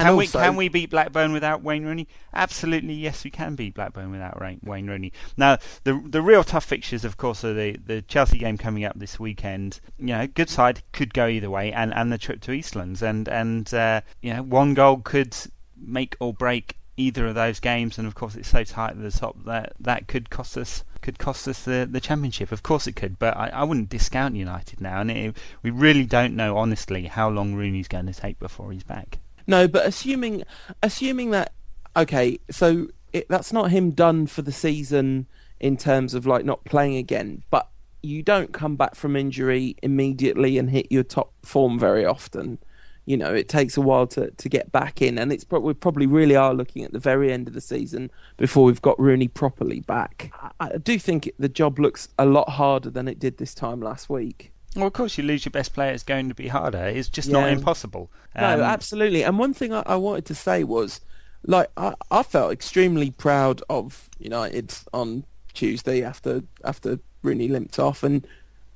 can 0.03 0.07
also, 0.15 0.39
we 0.39 0.45
can 0.45 0.57
we 0.57 0.69
beat 0.69 0.91
Blackburn 0.91 1.33
without 1.33 1.63
Wayne 1.63 1.85
Rooney? 1.85 2.09
Absolutely, 2.33 2.95
yes, 2.95 3.25
we 3.25 3.31
can 3.31 3.55
beat 3.55 3.75
Blackburn 3.75 4.11
without 4.11 4.41
Wayne 4.41 4.87
Rooney. 4.87 5.13
Now, 5.37 5.59
the 5.85 6.03
the 6.05 6.23
real 6.23 6.45
tough 6.45 6.65
fixtures, 6.65 7.05
of 7.05 7.17
course, 7.17 7.45
are 7.45 7.55
the, 7.55 7.77
the 7.85 8.03
Chelsea 8.03 8.39
game 8.39 8.59
coming 8.59 8.85
up 8.85 8.99
this 8.99 9.21
weekend. 9.21 9.81
You 9.99 10.07
know, 10.07 10.27
good 10.27 10.51
side 10.51 10.83
could 10.93 11.15
go 11.15 11.27
either 11.27 11.51
way, 11.51 11.73
and, 11.73 11.95
and 11.95 12.13
the 12.13 12.19
trip 12.19 12.41
to 12.43 12.51
Eastlands, 12.51 13.03
and 13.03 13.29
and 13.29 13.73
uh, 13.73 14.01
you 14.21 14.35
know, 14.35 14.43
one 14.43 14.75
goal 14.75 14.99
could 14.99 15.37
make 15.77 16.17
or 16.21 16.33
break 16.33 16.77
either 16.97 17.27
of 17.27 17.35
those 17.35 17.61
games, 17.61 17.99
and 17.99 18.07
of 18.07 18.15
course 18.15 18.35
it's 18.37 18.49
so 18.49 18.65
tight 18.65 18.93
at 18.93 19.03
the 19.03 19.11
top 19.11 19.37
that 19.45 19.73
that 19.81 20.07
could 20.09 20.31
cost 20.31 20.57
us 20.57 20.85
could 21.03 21.19
cost 21.19 21.47
us 21.47 21.65
the, 21.65 21.87
the 21.91 22.01
championship. 22.01 22.51
Of 22.51 22.63
course 22.63 22.87
it 22.87 22.97
could, 22.97 23.19
but 23.19 23.37
I, 23.37 23.49
I 23.49 23.65
wouldn't 23.65 23.91
discount 23.91 24.37
United 24.37 24.81
now, 24.81 25.01
and 25.01 25.11
it, 25.11 25.37
we 25.63 25.71
really 25.71 26.05
don't 26.05 26.35
know 26.35 26.57
honestly 26.57 27.07
how 27.07 27.29
long 27.29 27.55
Rooney's 27.55 27.89
going 27.89 28.07
to 28.07 28.15
take 28.15 28.39
before 28.39 28.73
he's 28.73 28.85
back. 28.85 29.19
No, 29.47 29.69
but 29.69 29.87
assuming 29.87 30.45
assuming 30.83 31.31
that 31.31 31.53
okay, 31.97 32.39
so 32.51 32.89
it, 33.13 33.29
that's 33.29 33.53
not 33.53 33.71
him 33.71 33.91
done 33.91 34.27
for 34.27 34.43
the 34.43 34.53
season 34.53 35.27
in 35.61 35.77
terms 35.77 36.15
of 36.15 36.27
like 36.27 36.45
not 36.45 36.65
playing 36.65 36.97
again, 36.97 37.43
but 37.51 37.69
you 38.03 38.23
don't 38.23 38.53
come 38.53 38.77
back 38.77 38.95
from 38.95 39.17
injury 39.17 39.77
immediately 39.83 40.59
and 40.59 40.71
hit 40.71 40.91
your 40.91 41.03
top 41.03 41.33
form 41.43 41.79
very 41.79 42.05
often. 42.05 42.59
You 43.07 43.19
know, 43.19 43.35
it 43.35 43.49
takes 43.49 43.77
a 43.77 43.83
while 43.83 44.07
to, 44.09 44.31
to 44.31 44.49
get 44.49 44.73
back 44.73 45.03
in, 45.03 45.19
and 45.19 45.31
it's 45.31 45.45
we 45.51 45.75
probably 45.75 46.07
really 46.07 46.37
are 46.37 46.55
looking 46.55 46.85
at 46.85 46.93
the 46.93 46.99
very 46.99 47.31
end 47.33 47.49
of 47.49 47.55
the 47.55 47.61
season 47.61 48.11
before 48.39 48.65
we've 48.65 48.81
got 48.81 48.99
Rooney 48.99 49.29
properly 49.29 49.81
back. 49.81 50.33
I, 50.59 50.75
I 50.75 50.79
do 50.79 50.99
think 50.99 51.31
the 51.39 51.51
job 51.51 51.79
looks 51.79 52.09
a 52.19 52.25
lot 52.25 52.49
harder 52.51 52.89
than 52.89 53.07
it 53.07 53.19
did 53.19 53.37
this 53.37 53.55
time 53.55 53.81
last 53.81 54.09
week. 54.09 54.53
Well, 54.75 54.87
of 54.87 54.93
course, 54.93 55.17
you 55.17 55.25
lose 55.25 55.45
your 55.45 55.51
best 55.51 55.73
player. 55.73 55.93
It's 55.93 56.03
going 56.03 56.29
to 56.29 56.35
be 56.35 56.49
harder. 56.49 56.85
It's 56.85 57.09
just 57.09 57.29
yeah. 57.29 57.41
not 57.41 57.51
impossible. 57.51 58.11
Um, 58.35 58.59
no, 58.59 58.65
absolutely. 58.65 59.23
And 59.23 59.39
one 59.39 59.55
thing 59.55 59.73
I, 59.73 59.83
I, 59.87 59.97
wanted 59.97 60.25
to 60.27 60.35
say 60.35 60.65
was, 60.65 61.01
like, 61.45 61.71
I, 61.77 61.95
I 62.11 62.23
felt 62.23 62.53
extremely 62.53 63.11
proud 63.11 63.63
of 63.71 64.09
United 64.19 64.75
on 64.93 65.25
Tuesday 65.53 66.03
after 66.03 66.43
after 66.65 66.99
Rooney 67.23 67.49
limped 67.49 67.79
off, 67.79 68.03
and 68.03 68.27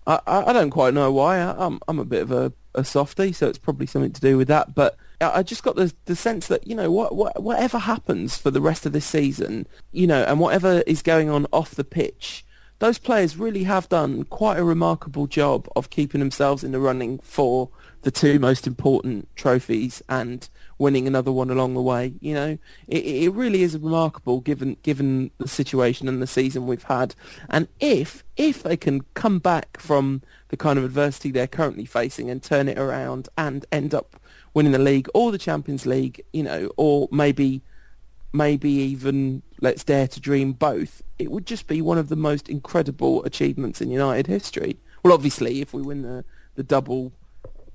I, 0.07 0.21
I 0.27 0.53
don't 0.53 0.71
quite 0.71 0.95
know 0.95 1.11
why. 1.11 1.39
I, 1.39 1.67
I'm 1.67 1.81
I'm 1.89 1.99
a 1.99 2.05
bit 2.05 2.23
of 2.23 2.31
a, 2.31 2.53
a 2.75 2.85
softie, 2.85 3.33
so 3.33 3.49
it's 3.49 3.59
probably 3.59 3.87
something 3.87 4.13
to 4.13 4.21
do 4.21 4.37
with 4.37 4.49
that. 4.49 4.75
But 4.75 4.97
I 5.21 5.43
just 5.43 5.63
got 5.63 5.77
the 5.77 5.93
the 6.05 6.15
sense 6.17 6.47
that 6.47 6.67
you 6.67 6.75
know 6.75 6.91
what, 6.91 7.17
what 7.17 7.43
whatever 7.43 7.79
happens 7.79 8.39
for 8.39 8.51
the 8.51 8.61
rest 8.61 8.87
of 8.87 8.93
this 8.93 9.05
season, 9.05 9.67
you 9.91 10.07
know, 10.07 10.23
and 10.23 10.39
whatever 10.39 10.83
is 10.87 11.03
going 11.03 11.29
on 11.29 11.47
off 11.53 11.75
the 11.75 11.85
pitch, 11.85 12.45
those 12.81 12.99
players 12.99 13.37
really 13.37 13.65
have 13.65 13.89
done 13.89 14.25
quite 14.25 14.59
a 14.59 14.65
remarkable 14.65 15.27
job 15.27 15.69
of 15.75 15.91
keeping 15.91 16.21
themselves 16.21 16.63
in 16.63 16.73
the 16.73 16.79
running 16.79 17.19
for 17.21 17.71
the 18.03 18.11
two 18.11 18.39
most 18.39 18.67
important 18.67 19.29
trophies 19.35 20.01
and 20.09 20.49
winning 20.79 21.09
another 21.09 21.33
one 21.33 21.51
along 21.51 21.75
the 21.75 21.83
way. 21.83 22.15
You 22.21 22.35
know, 22.35 22.59
it, 22.87 23.05
it 23.05 23.31
really 23.31 23.63
is 23.63 23.77
remarkable 23.77 24.41
given 24.41 24.77
given 24.83 25.33
the 25.39 25.49
situation 25.49 26.09
and 26.09 26.23
the 26.23 26.27
season 26.27 26.67
we've 26.67 26.85
had. 26.85 27.17
And 27.51 27.67
if 27.81 28.23
if 28.37 28.63
they 28.63 28.77
can 28.77 29.01
come 29.15 29.41
back 29.41 29.81
from 29.81 30.23
the 30.49 30.57
kind 30.57 30.79
of 30.79 30.85
adversity 30.85 31.31
they're 31.33 31.49
currently 31.49 31.85
facing 31.85 32.31
and 32.31 32.43
turn 32.43 32.69
it 32.69 32.79
around 32.79 33.29
and 33.37 33.67
end 33.73 33.93
up 33.93 34.21
winning 34.55 34.73
the 34.73 34.79
league 34.79 35.09
or 35.15 35.33
the 35.33 35.39
Champions 35.39 35.85
League, 35.85 36.25
you 36.33 36.45
know, 36.45 36.71
or 36.77 37.09
maybe 37.11 37.63
maybe 38.33 38.71
even 38.71 39.43
let's 39.61 39.85
dare 39.85 40.09
to 40.09 40.21
dream 40.21 40.53
both, 40.53 41.03
it 41.19 41.31
would 41.31 41.47
just 41.47 41.67
be 41.67 41.83
one 41.83 41.99
of 41.99 42.09
the 42.09 42.17
most 42.17 42.49
incredible 42.49 43.25
achievements 43.25 43.81
in 43.81 43.91
United 43.91 44.27
history. 44.27 44.79
Well, 45.03 45.13
obviously, 45.13 45.61
if 45.61 45.73
we 45.73 45.83
win 45.83 46.03
the 46.03 46.25
the 46.55 46.65
double 46.65 47.13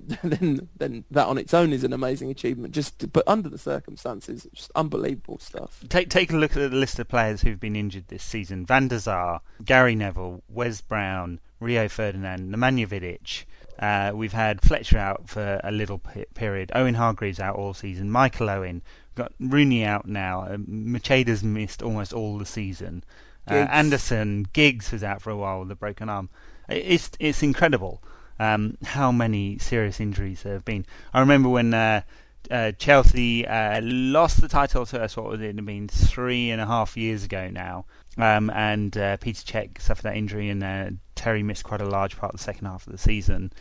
then 0.24 0.68
then 0.78 1.06
that 1.12 1.28
on 1.28 1.38
its 1.38 1.54
own 1.54 1.72
is 1.72 1.84
an 1.84 1.94
amazing 1.94 2.30
achievement. 2.30 2.74
Just 2.74 3.12
but 3.14 3.24
under 3.28 3.50
the 3.50 3.58
circumstances, 3.58 4.46
it's 4.46 4.62
just 4.62 4.72
unbelievable 4.76 5.40
stuff. 5.40 5.84
Take 5.90 6.10
take 6.10 6.32
a 6.32 6.36
look 6.36 6.52
at 6.52 6.72
the 6.72 6.78
list 6.78 7.00
of 7.00 7.08
players 7.08 7.42
who've 7.42 7.60
been 7.60 7.76
injured 7.76 8.08
this 8.08 8.24
season: 8.24 8.66
Van 8.66 8.88
der 8.88 9.00
Sar, 9.00 9.42
Gary 9.64 9.96
Neville, 9.96 10.44
Wes 10.50 10.82
Brown, 10.82 11.40
Rio 11.60 11.88
Ferdinand, 11.88 12.54
Nemanja 12.54 12.88
Vidic. 12.88 13.46
Uh, 13.80 14.12
we've 14.16 14.34
had 14.34 14.62
Fletcher 14.62 14.98
out 14.98 15.28
for 15.30 15.60
a 15.64 15.72
little 15.72 16.00
period. 16.36 16.72
Owen 16.76 16.94
Hargreaves 16.94 17.40
out 17.40 17.56
all 17.56 17.74
season. 17.74 18.10
Michael 18.10 18.50
Owen. 18.50 18.82
Got 19.16 19.34
Rooney 19.40 19.86
out 19.86 20.08
now. 20.08 20.42
Uh, 20.42 20.58
Macheda's 20.68 21.44
missed 21.44 21.84
almost 21.84 22.14
all 22.14 22.38
the 22.38 22.46
season. 22.46 23.04
Uh, 23.50 23.56
Anderson, 23.56 24.48
Giggs 24.54 24.92
was 24.92 25.04
out 25.04 25.22
for 25.22 25.30
a 25.30 25.36
while 25.36 25.60
with 25.60 25.72
a 25.72 25.76
broken 25.76 26.10
arm. 26.10 26.30
It's 26.70 27.12
it's 27.20 27.44
incredible 27.44 28.02
um, 28.40 28.78
how 28.84 29.12
many 29.12 29.58
serious 29.58 30.00
injuries 30.00 30.44
there 30.44 30.54
have 30.54 30.66
been. 30.66 30.86
I 31.14 31.20
remember 31.20 31.50
when 31.50 31.74
uh, 31.74 32.02
uh, 32.50 32.72
Chelsea 32.74 33.46
uh, 33.48 33.82
lost 33.84 34.42
the 34.42 34.48
title 34.48 34.86
to 34.88 35.02
us, 35.02 35.16
what 35.16 35.28
would 35.28 35.42
it 35.42 35.56
have 35.56 35.66
been, 35.66 35.88
three 35.88 36.52
and 36.52 36.62
a 36.62 36.66
half 36.66 36.98
years 36.98 37.24
ago 37.24 37.50
now. 37.50 37.86
Um, 38.18 38.50
and 38.52 38.96
uh, 38.98 39.18
Petr 39.18 39.44
Cech 39.44 39.82
suffered 39.82 40.04
that 40.04 40.18
injury, 40.18 40.50
and 40.50 40.64
uh, 40.64 40.90
Terry 41.16 41.44
missed 41.44 41.64
quite 41.64 41.82
a 41.82 41.86
large 41.86 42.18
part 42.18 42.34
of 42.34 42.40
the 42.40 42.44
second 42.44 42.68
half 42.68 42.86
of 42.86 42.92
the 42.92 43.00
season. 43.00 43.52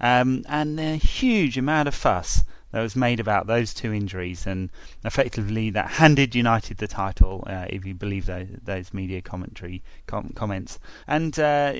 Um, 0.00 0.44
and 0.48 0.78
a 0.78 0.96
huge 0.96 1.58
amount 1.58 1.88
of 1.88 1.94
fuss 1.94 2.44
that 2.72 2.82
was 2.82 2.96
made 2.96 3.20
about 3.20 3.46
those 3.46 3.72
two 3.72 3.92
injuries, 3.92 4.46
and 4.46 4.70
effectively 5.04 5.70
that 5.70 5.88
handed 5.92 6.34
United 6.34 6.78
the 6.78 6.88
title, 6.88 7.44
uh, 7.46 7.66
if 7.68 7.84
you 7.84 7.94
believe 7.94 8.26
those, 8.26 8.48
those 8.62 8.94
media 8.94 9.22
commentary 9.22 9.82
com- 10.06 10.32
comments. 10.34 10.78
And 11.06 11.38
uh, 11.38 11.72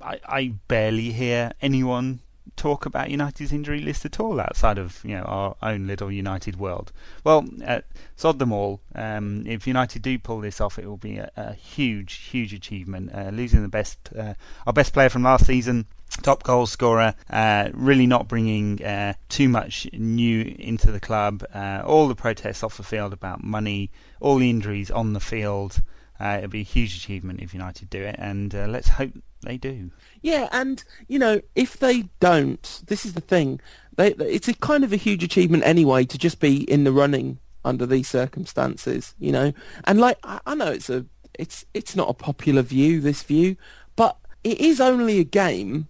I, 0.00 0.20
I, 0.24 0.54
barely 0.68 1.12
hear 1.12 1.52
anyone 1.60 2.20
talk 2.56 2.86
about 2.86 3.10
United's 3.10 3.52
injury 3.52 3.80
list 3.80 4.04
at 4.04 4.18
all 4.20 4.40
outside 4.40 4.76
of 4.76 5.00
you 5.04 5.16
know 5.16 5.22
our 5.22 5.56
own 5.62 5.86
little 5.86 6.10
United 6.10 6.56
world. 6.56 6.92
Well, 7.24 7.46
uh, 7.64 7.80
sod 8.16 8.38
them 8.38 8.52
all. 8.52 8.80
Um, 8.94 9.46
if 9.46 9.66
United 9.66 10.02
do 10.02 10.18
pull 10.18 10.40
this 10.40 10.60
off, 10.60 10.78
it 10.78 10.86
will 10.86 10.96
be 10.96 11.18
a, 11.18 11.30
a 11.36 11.54
huge, 11.54 12.14
huge 12.14 12.52
achievement. 12.52 13.10
Uh, 13.14 13.30
losing 13.30 13.62
the 13.62 13.68
best, 13.68 14.10
uh, 14.18 14.34
our 14.66 14.72
best 14.72 14.92
player 14.92 15.08
from 15.08 15.22
last 15.22 15.46
season 15.46 15.86
top 16.20 16.42
goal 16.42 16.66
scorer, 16.66 17.14
uh, 17.30 17.70
really 17.72 18.06
not 18.06 18.28
bringing 18.28 18.82
uh, 18.84 19.14
too 19.28 19.48
much 19.48 19.88
new 19.92 20.54
into 20.58 20.90
the 20.90 21.00
club. 21.00 21.44
Uh, 21.52 21.82
all 21.84 22.08
the 22.08 22.14
protests 22.14 22.62
off 22.62 22.76
the 22.76 22.82
field 22.82 23.12
about 23.12 23.42
money, 23.42 23.90
all 24.20 24.36
the 24.36 24.50
injuries 24.50 24.90
on 24.90 25.12
the 25.12 25.20
field. 25.20 25.80
Uh, 26.20 26.36
it'll 26.38 26.50
be 26.50 26.60
a 26.60 26.64
huge 26.64 26.96
achievement 26.96 27.40
if 27.40 27.54
United 27.54 27.88
do 27.88 28.02
it, 28.02 28.16
and 28.18 28.54
uh, 28.54 28.66
let's 28.66 28.88
hope 28.88 29.12
they 29.42 29.56
do. 29.56 29.90
Yeah, 30.20 30.48
and 30.52 30.84
you 31.08 31.18
know, 31.18 31.40
if 31.54 31.78
they 31.78 32.04
don't, 32.20 32.82
this 32.86 33.06
is 33.06 33.14
the 33.14 33.22
thing. 33.22 33.60
They, 33.96 34.12
it's 34.12 34.48
a 34.48 34.54
kind 34.54 34.84
of 34.84 34.92
a 34.92 34.96
huge 34.96 35.24
achievement 35.24 35.64
anyway 35.64 36.04
to 36.04 36.18
just 36.18 36.38
be 36.38 36.70
in 36.70 36.84
the 36.84 36.92
running 36.92 37.38
under 37.64 37.86
these 37.86 38.08
circumstances. 38.08 39.14
You 39.18 39.32
know, 39.32 39.52
and 39.84 39.98
like 39.98 40.18
I, 40.22 40.40
I 40.46 40.54
know 40.54 40.70
it's 40.70 40.90
a 40.90 41.06
it's 41.38 41.64
it's 41.72 41.96
not 41.96 42.10
a 42.10 42.14
popular 42.14 42.62
view, 42.62 43.00
this 43.00 43.22
view, 43.22 43.56
but 43.96 44.18
it 44.44 44.60
is 44.60 44.80
only 44.80 45.18
a 45.18 45.24
game 45.24 45.88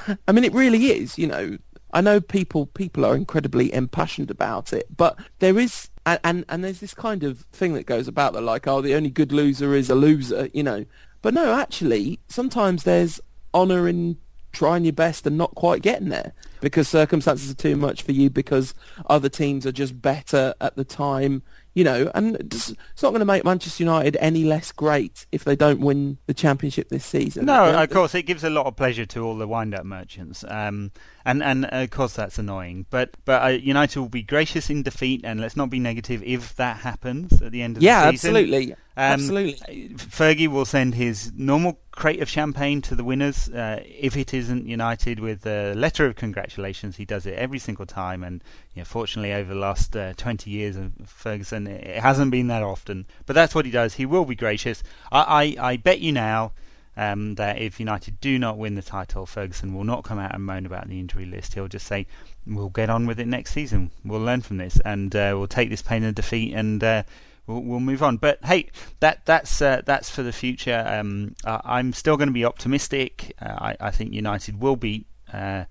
I 0.28 0.32
mean, 0.32 0.44
it 0.44 0.52
really 0.52 0.86
is. 0.86 1.18
You 1.18 1.26
know, 1.26 1.58
I 1.92 2.00
know 2.00 2.20
people 2.20 2.66
people 2.66 3.04
are 3.04 3.14
incredibly 3.14 3.72
impassioned 3.72 4.30
about 4.30 4.72
it, 4.72 4.86
but 4.96 5.18
there 5.38 5.58
is 5.58 5.90
and, 6.06 6.20
and 6.24 6.44
and 6.48 6.64
there's 6.64 6.80
this 6.80 6.94
kind 6.94 7.22
of 7.22 7.40
thing 7.52 7.74
that 7.74 7.86
goes 7.86 8.08
about 8.08 8.32
that, 8.32 8.42
like, 8.42 8.66
oh, 8.66 8.80
the 8.80 8.94
only 8.94 9.10
good 9.10 9.32
loser 9.32 9.74
is 9.74 9.90
a 9.90 9.94
loser. 9.94 10.48
You 10.52 10.62
know, 10.62 10.86
but 11.20 11.34
no, 11.34 11.54
actually, 11.54 12.18
sometimes 12.28 12.84
there's 12.84 13.20
honour 13.54 13.88
in 13.88 14.18
trying 14.52 14.84
your 14.84 14.92
best 14.92 15.26
and 15.26 15.38
not 15.38 15.54
quite 15.54 15.82
getting 15.82 16.10
there 16.10 16.32
because 16.60 16.86
circumstances 16.86 17.50
are 17.50 17.54
too 17.54 17.74
much 17.74 18.02
for 18.02 18.12
you 18.12 18.28
because 18.28 18.74
other 19.08 19.28
teams 19.28 19.66
are 19.66 19.72
just 19.72 20.00
better 20.02 20.54
at 20.60 20.76
the 20.76 20.84
time 20.84 21.42
you 21.74 21.84
know, 21.84 22.10
and 22.14 22.36
it's, 22.36 22.70
not 23.02 23.10
going 23.10 23.20
to 23.20 23.24
make 23.24 23.44
Manchester 23.44 23.82
United 23.82 24.16
any 24.20 24.44
less 24.44 24.72
great 24.72 25.26
if 25.32 25.44
they 25.44 25.56
don't 25.56 25.80
win 25.80 26.18
the 26.26 26.34
championship 26.34 26.88
this 26.88 27.04
season. 27.04 27.46
No, 27.46 27.82
of 27.82 27.90
course, 27.90 28.14
it 28.14 28.22
gives 28.24 28.44
a 28.44 28.50
lot 28.50 28.66
of 28.66 28.76
pleasure 28.76 29.06
to 29.06 29.24
all 29.24 29.36
the 29.36 29.48
wind-up 29.48 29.84
merchants, 29.84 30.44
um, 30.48 30.92
and 31.24 31.42
and 31.42 31.64
of 31.66 31.90
course 31.90 32.14
that's 32.14 32.38
annoying. 32.38 32.86
But 32.90 33.16
but 33.24 33.42
uh, 33.42 33.48
United 33.48 34.00
will 34.00 34.08
be 34.08 34.22
gracious 34.22 34.70
in 34.70 34.82
defeat, 34.82 35.22
and 35.24 35.40
let's 35.40 35.56
not 35.56 35.70
be 35.70 35.78
negative 35.78 36.22
if 36.22 36.56
that 36.56 36.78
happens 36.78 37.40
at 37.42 37.52
the 37.52 37.62
end 37.62 37.76
of 37.76 37.82
yeah, 37.82 38.10
the 38.10 38.16
season. 38.16 38.34
Yeah, 38.34 38.40
absolutely. 38.40 38.76
Um, 38.94 39.04
Absolutely. 39.04 39.88
Fergie 39.94 40.48
will 40.48 40.66
send 40.66 40.94
his 40.94 41.32
normal 41.34 41.80
crate 41.92 42.20
of 42.20 42.28
champagne 42.28 42.82
to 42.82 42.94
the 42.94 43.02
winners. 43.02 43.48
Uh, 43.48 43.82
if 43.86 44.18
it 44.18 44.34
isn't 44.34 44.66
United 44.66 45.18
with 45.18 45.46
a 45.46 45.72
letter 45.72 46.04
of 46.04 46.16
congratulations, 46.16 46.96
he 46.96 47.06
does 47.06 47.24
it 47.24 47.34
every 47.38 47.58
single 47.58 47.86
time. 47.86 48.22
And 48.22 48.44
you 48.74 48.80
know, 48.80 48.84
fortunately, 48.84 49.32
over 49.32 49.54
the 49.54 49.58
last 49.58 49.96
uh, 49.96 50.12
20 50.18 50.50
years 50.50 50.76
of 50.76 50.92
Ferguson, 51.06 51.66
it 51.66 52.02
hasn't 52.02 52.30
been 52.30 52.48
that 52.48 52.62
often. 52.62 53.06
But 53.24 53.32
that's 53.32 53.54
what 53.54 53.64
he 53.64 53.70
does. 53.70 53.94
He 53.94 54.04
will 54.04 54.26
be 54.26 54.34
gracious. 54.34 54.82
I, 55.10 55.56
I, 55.58 55.70
I 55.70 55.76
bet 55.78 56.00
you 56.00 56.12
now. 56.12 56.52
Um, 56.94 57.36
that 57.36 57.58
if 57.58 57.80
United 57.80 58.20
do 58.20 58.38
not 58.38 58.58
win 58.58 58.74
the 58.74 58.82
title, 58.82 59.24
Ferguson 59.24 59.74
will 59.74 59.84
not 59.84 60.04
come 60.04 60.18
out 60.18 60.34
and 60.34 60.44
moan 60.44 60.66
about 60.66 60.88
the 60.88 61.00
injury 61.00 61.24
list. 61.24 61.54
He'll 61.54 61.66
just 61.66 61.86
say, 61.86 62.06
"We'll 62.46 62.68
get 62.68 62.90
on 62.90 63.06
with 63.06 63.18
it 63.18 63.26
next 63.26 63.52
season. 63.52 63.90
We'll 64.04 64.20
learn 64.20 64.42
from 64.42 64.58
this, 64.58 64.78
and 64.84 65.16
uh, 65.16 65.32
we'll 65.34 65.46
take 65.46 65.70
this 65.70 65.80
pain 65.80 66.04
of 66.04 66.14
defeat 66.14 66.52
and 66.52 66.84
uh, 66.84 67.02
we'll, 67.46 67.62
we'll 67.62 67.80
move 67.80 68.02
on. 68.02 68.16
But 68.16 68.38
hey, 68.44 68.70
that 69.00 69.24
that's 69.24 69.60
uh, 69.60 69.82
that's 69.84 70.10
for 70.10 70.22
the 70.22 70.32
future. 70.32 70.84
Um, 70.86 71.34
I'm 71.44 71.92
still 71.92 72.16
going 72.16 72.28
to 72.28 72.32
be 72.32 72.44
optimistic. 72.44 73.34
Uh, 73.40 73.56
I, 73.58 73.76
I, 73.80 73.90
think 73.90 74.12
United 74.12 74.60
will 74.60 74.76
beat 74.76 75.06
uh, 75.32 75.64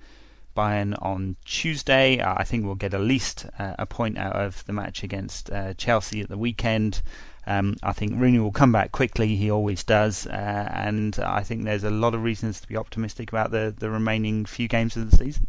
Bayern 0.55 0.95
on 1.01 1.35
Tuesday. 1.45 2.21
I 2.21 2.43
think 2.43 2.65
we'll 2.65 2.75
get 2.75 2.93
at 2.93 3.01
least 3.01 3.45
uh, 3.57 3.75
a 3.79 3.85
point 3.85 4.17
out 4.17 4.35
of 4.35 4.65
the 4.65 4.73
match 4.73 5.03
against 5.03 5.51
uh, 5.51 5.73
Chelsea 5.75 6.21
at 6.21 6.29
the 6.29 6.37
weekend. 6.37 7.01
Um, 7.47 7.77
I 7.81 7.91
think 7.91 8.13
Rooney 8.19 8.39
will 8.39 8.51
come 8.51 8.71
back 8.71 8.91
quickly. 8.91 9.35
He 9.35 9.49
always 9.49 9.83
does, 9.83 10.27
and 10.27 11.17
I 11.19 11.41
think 11.41 11.63
there's 11.63 11.83
a 11.83 11.89
lot 11.89 12.13
of 12.13 12.23
reasons 12.23 12.61
to 12.61 12.67
be 12.67 12.77
optimistic 12.77 13.31
about 13.31 13.51
the, 13.51 13.73
the 13.77 13.89
remaining 13.89 14.45
few 14.45 14.67
games 14.67 14.95
of 14.95 15.09
the 15.09 15.17
season. 15.17 15.47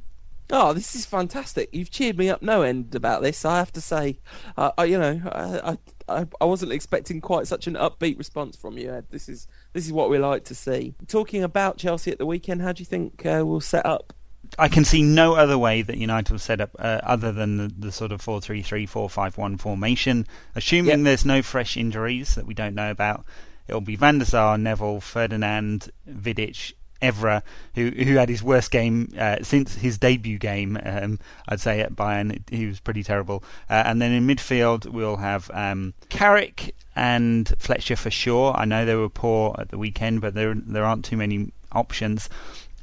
Oh, 0.51 0.73
this 0.73 0.95
is 0.95 1.07
fantastic! 1.07 1.71
You've 1.73 1.91
cheered 1.91 2.19
me 2.19 2.29
up 2.29 2.43
no 2.43 2.63
end 2.63 2.95
about 2.95 3.23
this. 3.23 3.45
I 3.45 3.59
have 3.59 3.73
to 3.73 3.81
say, 3.81 4.19
uh, 4.57 4.73
I, 4.77 4.85
you 4.85 4.99
know, 4.99 5.21
I, 5.27 5.79
I, 6.09 6.27
I 6.41 6.45
wasn't 6.45 6.73
expecting 6.73 7.21
quite 7.21 7.47
such 7.47 7.67
an 7.67 7.75
upbeat 7.75 8.19
response 8.19 8.57
from 8.57 8.77
you, 8.77 8.91
Ed. 8.91 9.07
This 9.11 9.29
is 9.29 9.47
this 9.73 9.87
is 9.87 9.93
what 9.93 10.11
we 10.11 10.19
like 10.19 10.45
to 10.45 10.55
see. 10.55 10.95
Talking 11.09 11.43
about 11.43 11.79
Chelsea 11.79 12.11
at 12.11 12.19
the 12.19 12.27
weekend, 12.27 12.61
how 12.61 12.73
do 12.73 12.81
you 12.81 12.87
think 12.87 13.25
uh, 13.25 13.43
we'll 13.45 13.61
set 13.61 13.87
up? 13.87 14.13
I 14.59 14.69
can 14.69 14.85
see 14.85 15.03
no 15.03 15.35
other 15.35 15.57
way 15.57 15.83
that 15.83 15.97
United 15.97 16.31
will 16.31 16.39
set 16.39 16.61
up 16.61 16.71
uh, 16.79 17.01
other 17.03 17.33
than 17.33 17.57
the, 17.57 17.75
the 17.79 17.93
sort 17.93 18.13
of 18.13 18.21
4 18.21 18.41
3 18.41 18.63
3 18.63 18.87
4 18.87 19.09
5 19.09 19.39
1 19.39 19.59
formation. 19.59 20.27
Assuming 20.55 20.91
yep. 20.91 21.01
there's 21.05 21.25
no 21.25 21.43
fresh 21.43 21.77
injuries 21.77 22.35
that 22.35 22.47
we 22.47 22.55
don't 22.55 22.75
know 22.75 22.91
about, 22.91 23.25
it'll 23.67 23.81
be 23.81 23.97
Van 23.97 24.19
der 24.19 24.25
Sar, 24.25 24.59
Neville, 24.59 25.01
Ferdinand, 25.01 25.91
Vidic, 26.09 26.75
Evra, 27.01 27.43
who 27.75 27.91
who 27.91 28.17
had 28.17 28.29
his 28.29 28.43
worst 28.43 28.71
game 28.71 29.13
uh, 29.19 29.39
since 29.43 29.75
his 29.75 29.99
debut 29.99 30.39
game. 30.39 30.79
Um, 30.83 31.19
I'd 31.49 31.61
say 31.61 31.81
at 31.81 31.97
Bayern, 31.97 32.49
he 32.49 32.67
was 32.67 32.81
pretty 32.81 33.03
terrible. 33.03 33.43
Uh, 33.69 33.83
and 33.87 34.01
then 34.01 34.13
in 34.13 34.27
midfield, 34.27 34.87
we'll 34.87 35.17
have 35.17 35.51
um, 35.53 35.95
Carrick 36.09 36.75
and 36.95 37.53
Fletcher 37.59 37.97
for 37.97 38.11
sure. 38.11 38.55
I 38.55 38.65
know 38.65 38.85
they 38.85 38.95
were 38.95 39.09
poor 39.09 39.57
at 39.59 39.71
the 39.71 39.79
weekend, 39.79 40.21
but 40.21 40.35
there 40.35 40.55
there 40.55 40.85
aren't 40.85 41.05
too 41.05 41.17
many 41.17 41.53
options. 41.73 42.29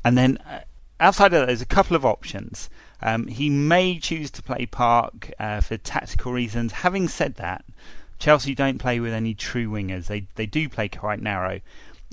And 0.04 0.18
then 0.18 0.38
uh, 0.50 0.62
outside 1.00 1.28
of 1.28 1.42
that, 1.42 1.46
there's 1.48 1.62
a 1.62 1.66
couple 1.66 1.96
of 1.96 2.06
options. 2.06 2.70
Um, 3.02 3.28
he 3.28 3.50
may 3.50 4.00
choose 4.00 4.30
to 4.32 4.44
play 4.44 4.66
Park 4.66 5.32
uh, 5.40 5.62
for 5.62 5.78
tactical 5.78 6.34
reasons. 6.34 6.72
Having 6.72 7.08
said 7.08 7.36
that, 7.36 7.64
Chelsea 8.20 8.54
don't 8.54 8.78
play 8.78 9.00
with 9.00 9.14
any 9.14 9.34
true 9.34 9.70
wingers. 9.70 10.08
They 10.08 10.26
they 10.36 10.46
do 10.46 10.68
play 10.68 10.90
quite 10.90 11.22
narrow. 11.22 11.62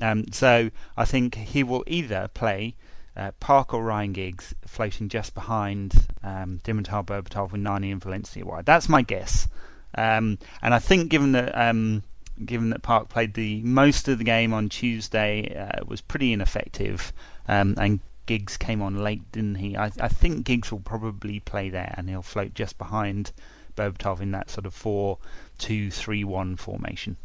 Um, 0.01 0.27
so 0.31 0.71
I 0.97 1.05
think 1.05 1.35
he 1.35 1.65
will 1.65 1.83
either 1.87 2.29
play 2.33 2.75
uh, 3.17 3.33
Park 3.41 3.73
or 3.73 3.83
Ryan 3.83 4.13
Giggs 4.13 4.55
floating 4.67 5.09
just 5.09 5.35
behind 5.35 5.95
um, 6.23 6.61
Dimitar 6.63 7.05
Berbatov 7.05 7.53
with 7.53 7.63
Nani 7.63 7.91
and 7.91 8.03
Valencia 8.03 8.45
wide. 8.45 8.67
That's 8.67 8.89
my 8.89 9.03
guess. 9.03 9.49
Um, 9.97 10.39
and 10.61 10.75
I 10.75 10.79
think 10.79 11.11
given 11.11 11.33
that 11.33 11.57
um, 11.57 12.03
given 12.45 12.71
that 12.71 12.83
Park 12.83 13.09
played 13.09 13.35
the 13.35 13.63
most 13.63 14.09
of 14.09 14.19
the 14.19 14.25
game 14.25 14.53
on 14.53 14.69
Tuesday, 14.69 15.57
uh, 15.57 15.85
was 15.87 16.01
pretty 16.01 16.33
ineffective, 16.33 17.13
um, 17.49 17.75
and 17.81 18.01
Giggs 18.27 18.57
came 18.57 18.83
on 18.83 18.97
late, 19.03 19.31
didn't 19.33 19.57
he? 19.57 19.77
I, 19.77 19.91
I, 20.01 20.09
think 20.09 20.45
Giggs 20.45 20.71
will 20.71 20.81
probably 20.81 21.41
play 21.41 21.71
there, 21.71 21.95
and 21.97 22.09
he'll 22.09 22.23
float 22.23 22.55
just 22.55 22.77
behind 22.79 23.33
Berbatov 23.77 24.21
in 24.21 24.33
that 24.33 24.51
sort 24.51 24.67
of 24.67 24.75
four-two-three-one 24.75 26.57
formation. 26.57 27.17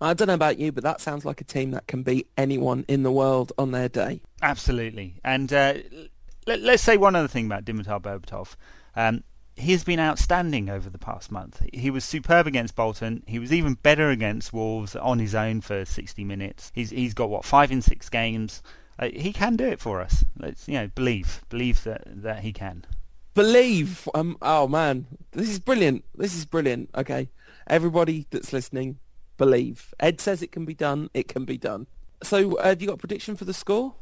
I 0.00 0.14
don't 0.14 0.28
know 0.28 0.34
about 0.34 0.58
you, 0.58 0.72
but 0.72 0.84
that 0.84 1.00
sounds 1.00 1.24
like 1.24 1.40
a 1.40 1.44
team 1.44 1.70
that 1.72 1.86
can 1.86 2.02
beat 2.02 2.28
anyone 2.36 2.84
in 2.88 3.02
the 3.02 3.12
world 3.12 3.52
on 3.58 3.70
their 3.70 3.88
day. 3.88 4.20
Absolutely. 4.42 5.14
And 5.24 5.52
uh, 5.52 5.74
let, 6.46 6.60
us 6.60 6.82
say 6.82 6.96
one 6.96 7.16
other 7.16 7.28
thing 7.28 7.46
about 7.46 7.64
Dimitar 7.64 8.00
Berbatov. 8.00 8.56
Um, 8.96 9.24
he 9.56 9.72
has 9.72 9.84
been 9.84 10.00
outstanding 10.00 10.70
over 10.70 10.88
the 10.88 10.98
past 10.98 11.30
month. 11.30 11.62
He 11.72 11.90
was 11.90 12.04
superb 12.04 12.46
against 12.46 12.74
Bolton. 12.74 13.22
He 13.26 13.38
was 13.38 13.52
even 13.52 13.74
better 13.74 14.10
against 14.10 14.52
Wolves 14.52 14.96
on 14.96 15.18
his 15.18 15.34
own 15.34 15.60
for 15.60 15.84
60 15.84 16.24
minutes. 16.24 16.72
He's 16.74 16.90
he's 16.90 17.14
got 17.14 17.28
what 17.28 17.44
five 17.44 17.70
in 17.70 17.82
six 17.82 18.08
games. 18.08 18.62
Uh, 19.00 19.08
he 19.14 19.32
can 19.32 19.56
do 19.56 19.66
it 19.66 19.80
for 19.80 20.00
us. 20.00 20.24
Let's 20.38 20.68
you 20.68 20.74
know 20.74 20.88
believe 20.94 21.40
believe 21.48 21.82
that 21.84 22.02
that 22.06 22.40
he 22.40 22.52
can. 22.52 22.84
Believe. 23.34 24.06
Um. 24.14 24.36
Oh 24.42 24.68
man, 24.68 25.06
this 25.32 25.48
is 25.48 25.58
brilliant. 25.58 26.04
This 26.14 26.34
is 26.36 26.44
brilliant. 26.44 26.90
Okay, 26.94 27.30
everybody 27.66 28.26
that's 28.30 28.52
listening, 28.52 28.98
believe. 29.38 29.94
Ed 29.98 30.20
says 30.20 30.42
it 30.42 30.52
can 30.52 30.66
be 30.66 30.74
done. 30.74 31.08
It 31.14 31.28
can 31.28 31.46
be 31.46 31.56
done. 31.56 31.86
So, 32.22 32.56
uh, 32.56 32.68
have 32.68 32.82
you 32.82 32.88
got 32.88 32.94
a 32.94 32.98
prediction 32.98 33.36
for 33.36 33.46
the 33.46 33.54
score? 33.54 33.94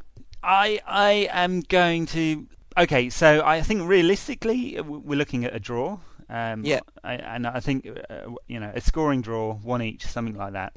I 0.43 0.81
I 0.85 1.29
am 1.31 1.61
going 1.61 2.07
to. 2.07 2.49
Okay, 2.77 3.09
so 3.09 3.43
I 3.45 3.63
think 3.63 3.89
realistically 3.89 4.81
we're 4.81 5.19
looking 5.19 5.45
at 5.45 5.55
a 5.55 5.61
draw. 5.61 5.99
Um, 6.29 6.65
yeah, 6.65 6.81
I, 7.05 7.15
and 7.15 7.47
I 7.47 7.61
think 7.61 7.89
uh, 8.11 8.33
you 8.49 8.59
know 8.59 8.73
a 8.75 8.81
scoring 8.81 9.23
draw, 9.23 9.55
one 9.55 9.81
each, 9.81 10.07
something 10.07 10.37
like 10.37 10.55
that. 10.55 10.73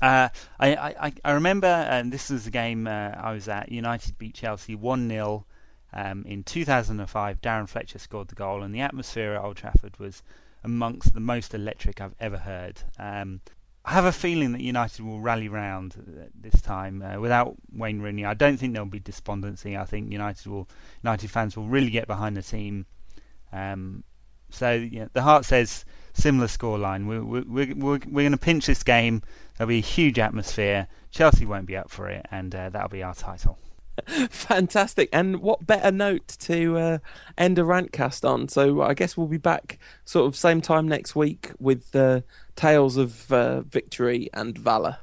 Uh, 0.00 0.28
I, 0.58 0.76
I 0.76 1.12
I 1.24 1.32
remember, 1.32 1.66
and 1.66 2.12
this 2.12 2.30
was 2.30 2.46
a 2.46 2.50
game 2.50 2.86
uh, 2.86 3.12
I 3.16 3.32
was 3.32 3.48
at. 3.48 3.70
United 3.70 4.18
beat 4.18 4.34
Chelsea 4.34 4.74
one 4.74 5.08
0 5.08 5.44
um, 5.92 6.24
in 6.26 6.42
2005. 6.42 7.40
Darren 7.40 7.68
Fletcher 7.68 7.98
scored 7.98 8.28
the 8.28 8.34
goal, 8.34 8.62
and 8.62 8.74
the 8.74 8.80
atmosphere 8.80 9.34
at 9.34 9.42
Old 9.42 9.56
Trafford 9.56 9.98
was 9.98 10.22
amongst 10.64 11.14
the 11.14 11.20
most 11.20 11.54
electric 11.54 12.00
I've 12.00 12.14
ever 12.20 12.38
heard. 12.38 12.82
Um, 12.98 13.40
I 13.84 13.92
have 13.92 14.04
a 14.04 14.12
feeling 14.12 14.52
that 14.52 14.60
United 14.60 15.04
will 15.04 15.20
rally 15.20 15.48
round 15.48 16.30
this 16.38 16.60
time 16.60 17.02
uh, 17.02 17.18
without 17.18 17.56
Wayne 17.72 18.00
Rooney. 18.00 18.26
I 18.26 18.34
don't 18.34 18.58
think 18.58 18.74
there'll 18.74 18.86
be 18.86 19.00
despondency. 19.00 19.76
I 19.76 19.84
think 19.84 20.12
United 20.12 20.46
will, 20.46 20.68
United 21.02 21.30
fans 21.30 21.56
will 21.56 21.66
really 21.66 21.90
get 21.90 22.06
behind 22.06 22.36
the 22.36 22.42
team. 22.42 22.84
Um, 23.52 24.04
so 24.50 24.72
yeah, 24.72 25.06
the 25.12 25.22
heart 25.22 25.44
says 25.44 25.84
similar 26.12 26.46
scoreline. 26.46 27.06
We're 27.06 27.24
we're, 27.24 27.74
we're, 27.74 28.00
we're 28.06 28.22
going 28.22 28.32
to 28.32 28.38
pinch 28.38 28.66
this 28.66 28.82
game. 28.82 29.22
There'll 29.60 29.68
be 29.68 29.76
a 29.76 29.82
huge 29.82 30.18
atmosphere. 30.18 30.86
Chelsea 31.10 31.44
won't 31.44 31.66
be 31.66 31.76
up 31.76 31.90
for 31.90 32.08
it, 32.08 32.24
and 32.30 32.54
uh, 32.54 32.70
that'll 32.70 32.88
be 32.88 33.02
our 33.02 33.14
title. 33.14 33.58
Fantastic. 34.30 35.10
And 35.12 35.42
what 35.42 35.66
better 35.66 35.90
note 35.92 36.26
to 36.28 36.78
uh, 36.78 36.98
end 37.36 37.58
a 37.58 37.62
rantcast 37.62 38.26
on? 38.26 38.48
So 38.48 38.80
I 38.80 38.94
guess 38.94 39.18
we'll 39.18 39.26
be 39.26 39.36
back 39.36 39.78
sort 40.06 40.26
of 40.26 40.34
same 40.34 40.62
time 40.62 40.88
next 40.88 41.14
week 41.14 41.50
with 41.58 41.94
uh, 41.94 42.22
tales 42.56 42.96
of 42.96 43.30
uh, 43.30 43.60
victory 43.60 44.30
and 44.32 44.56
valour. 44.56 44.96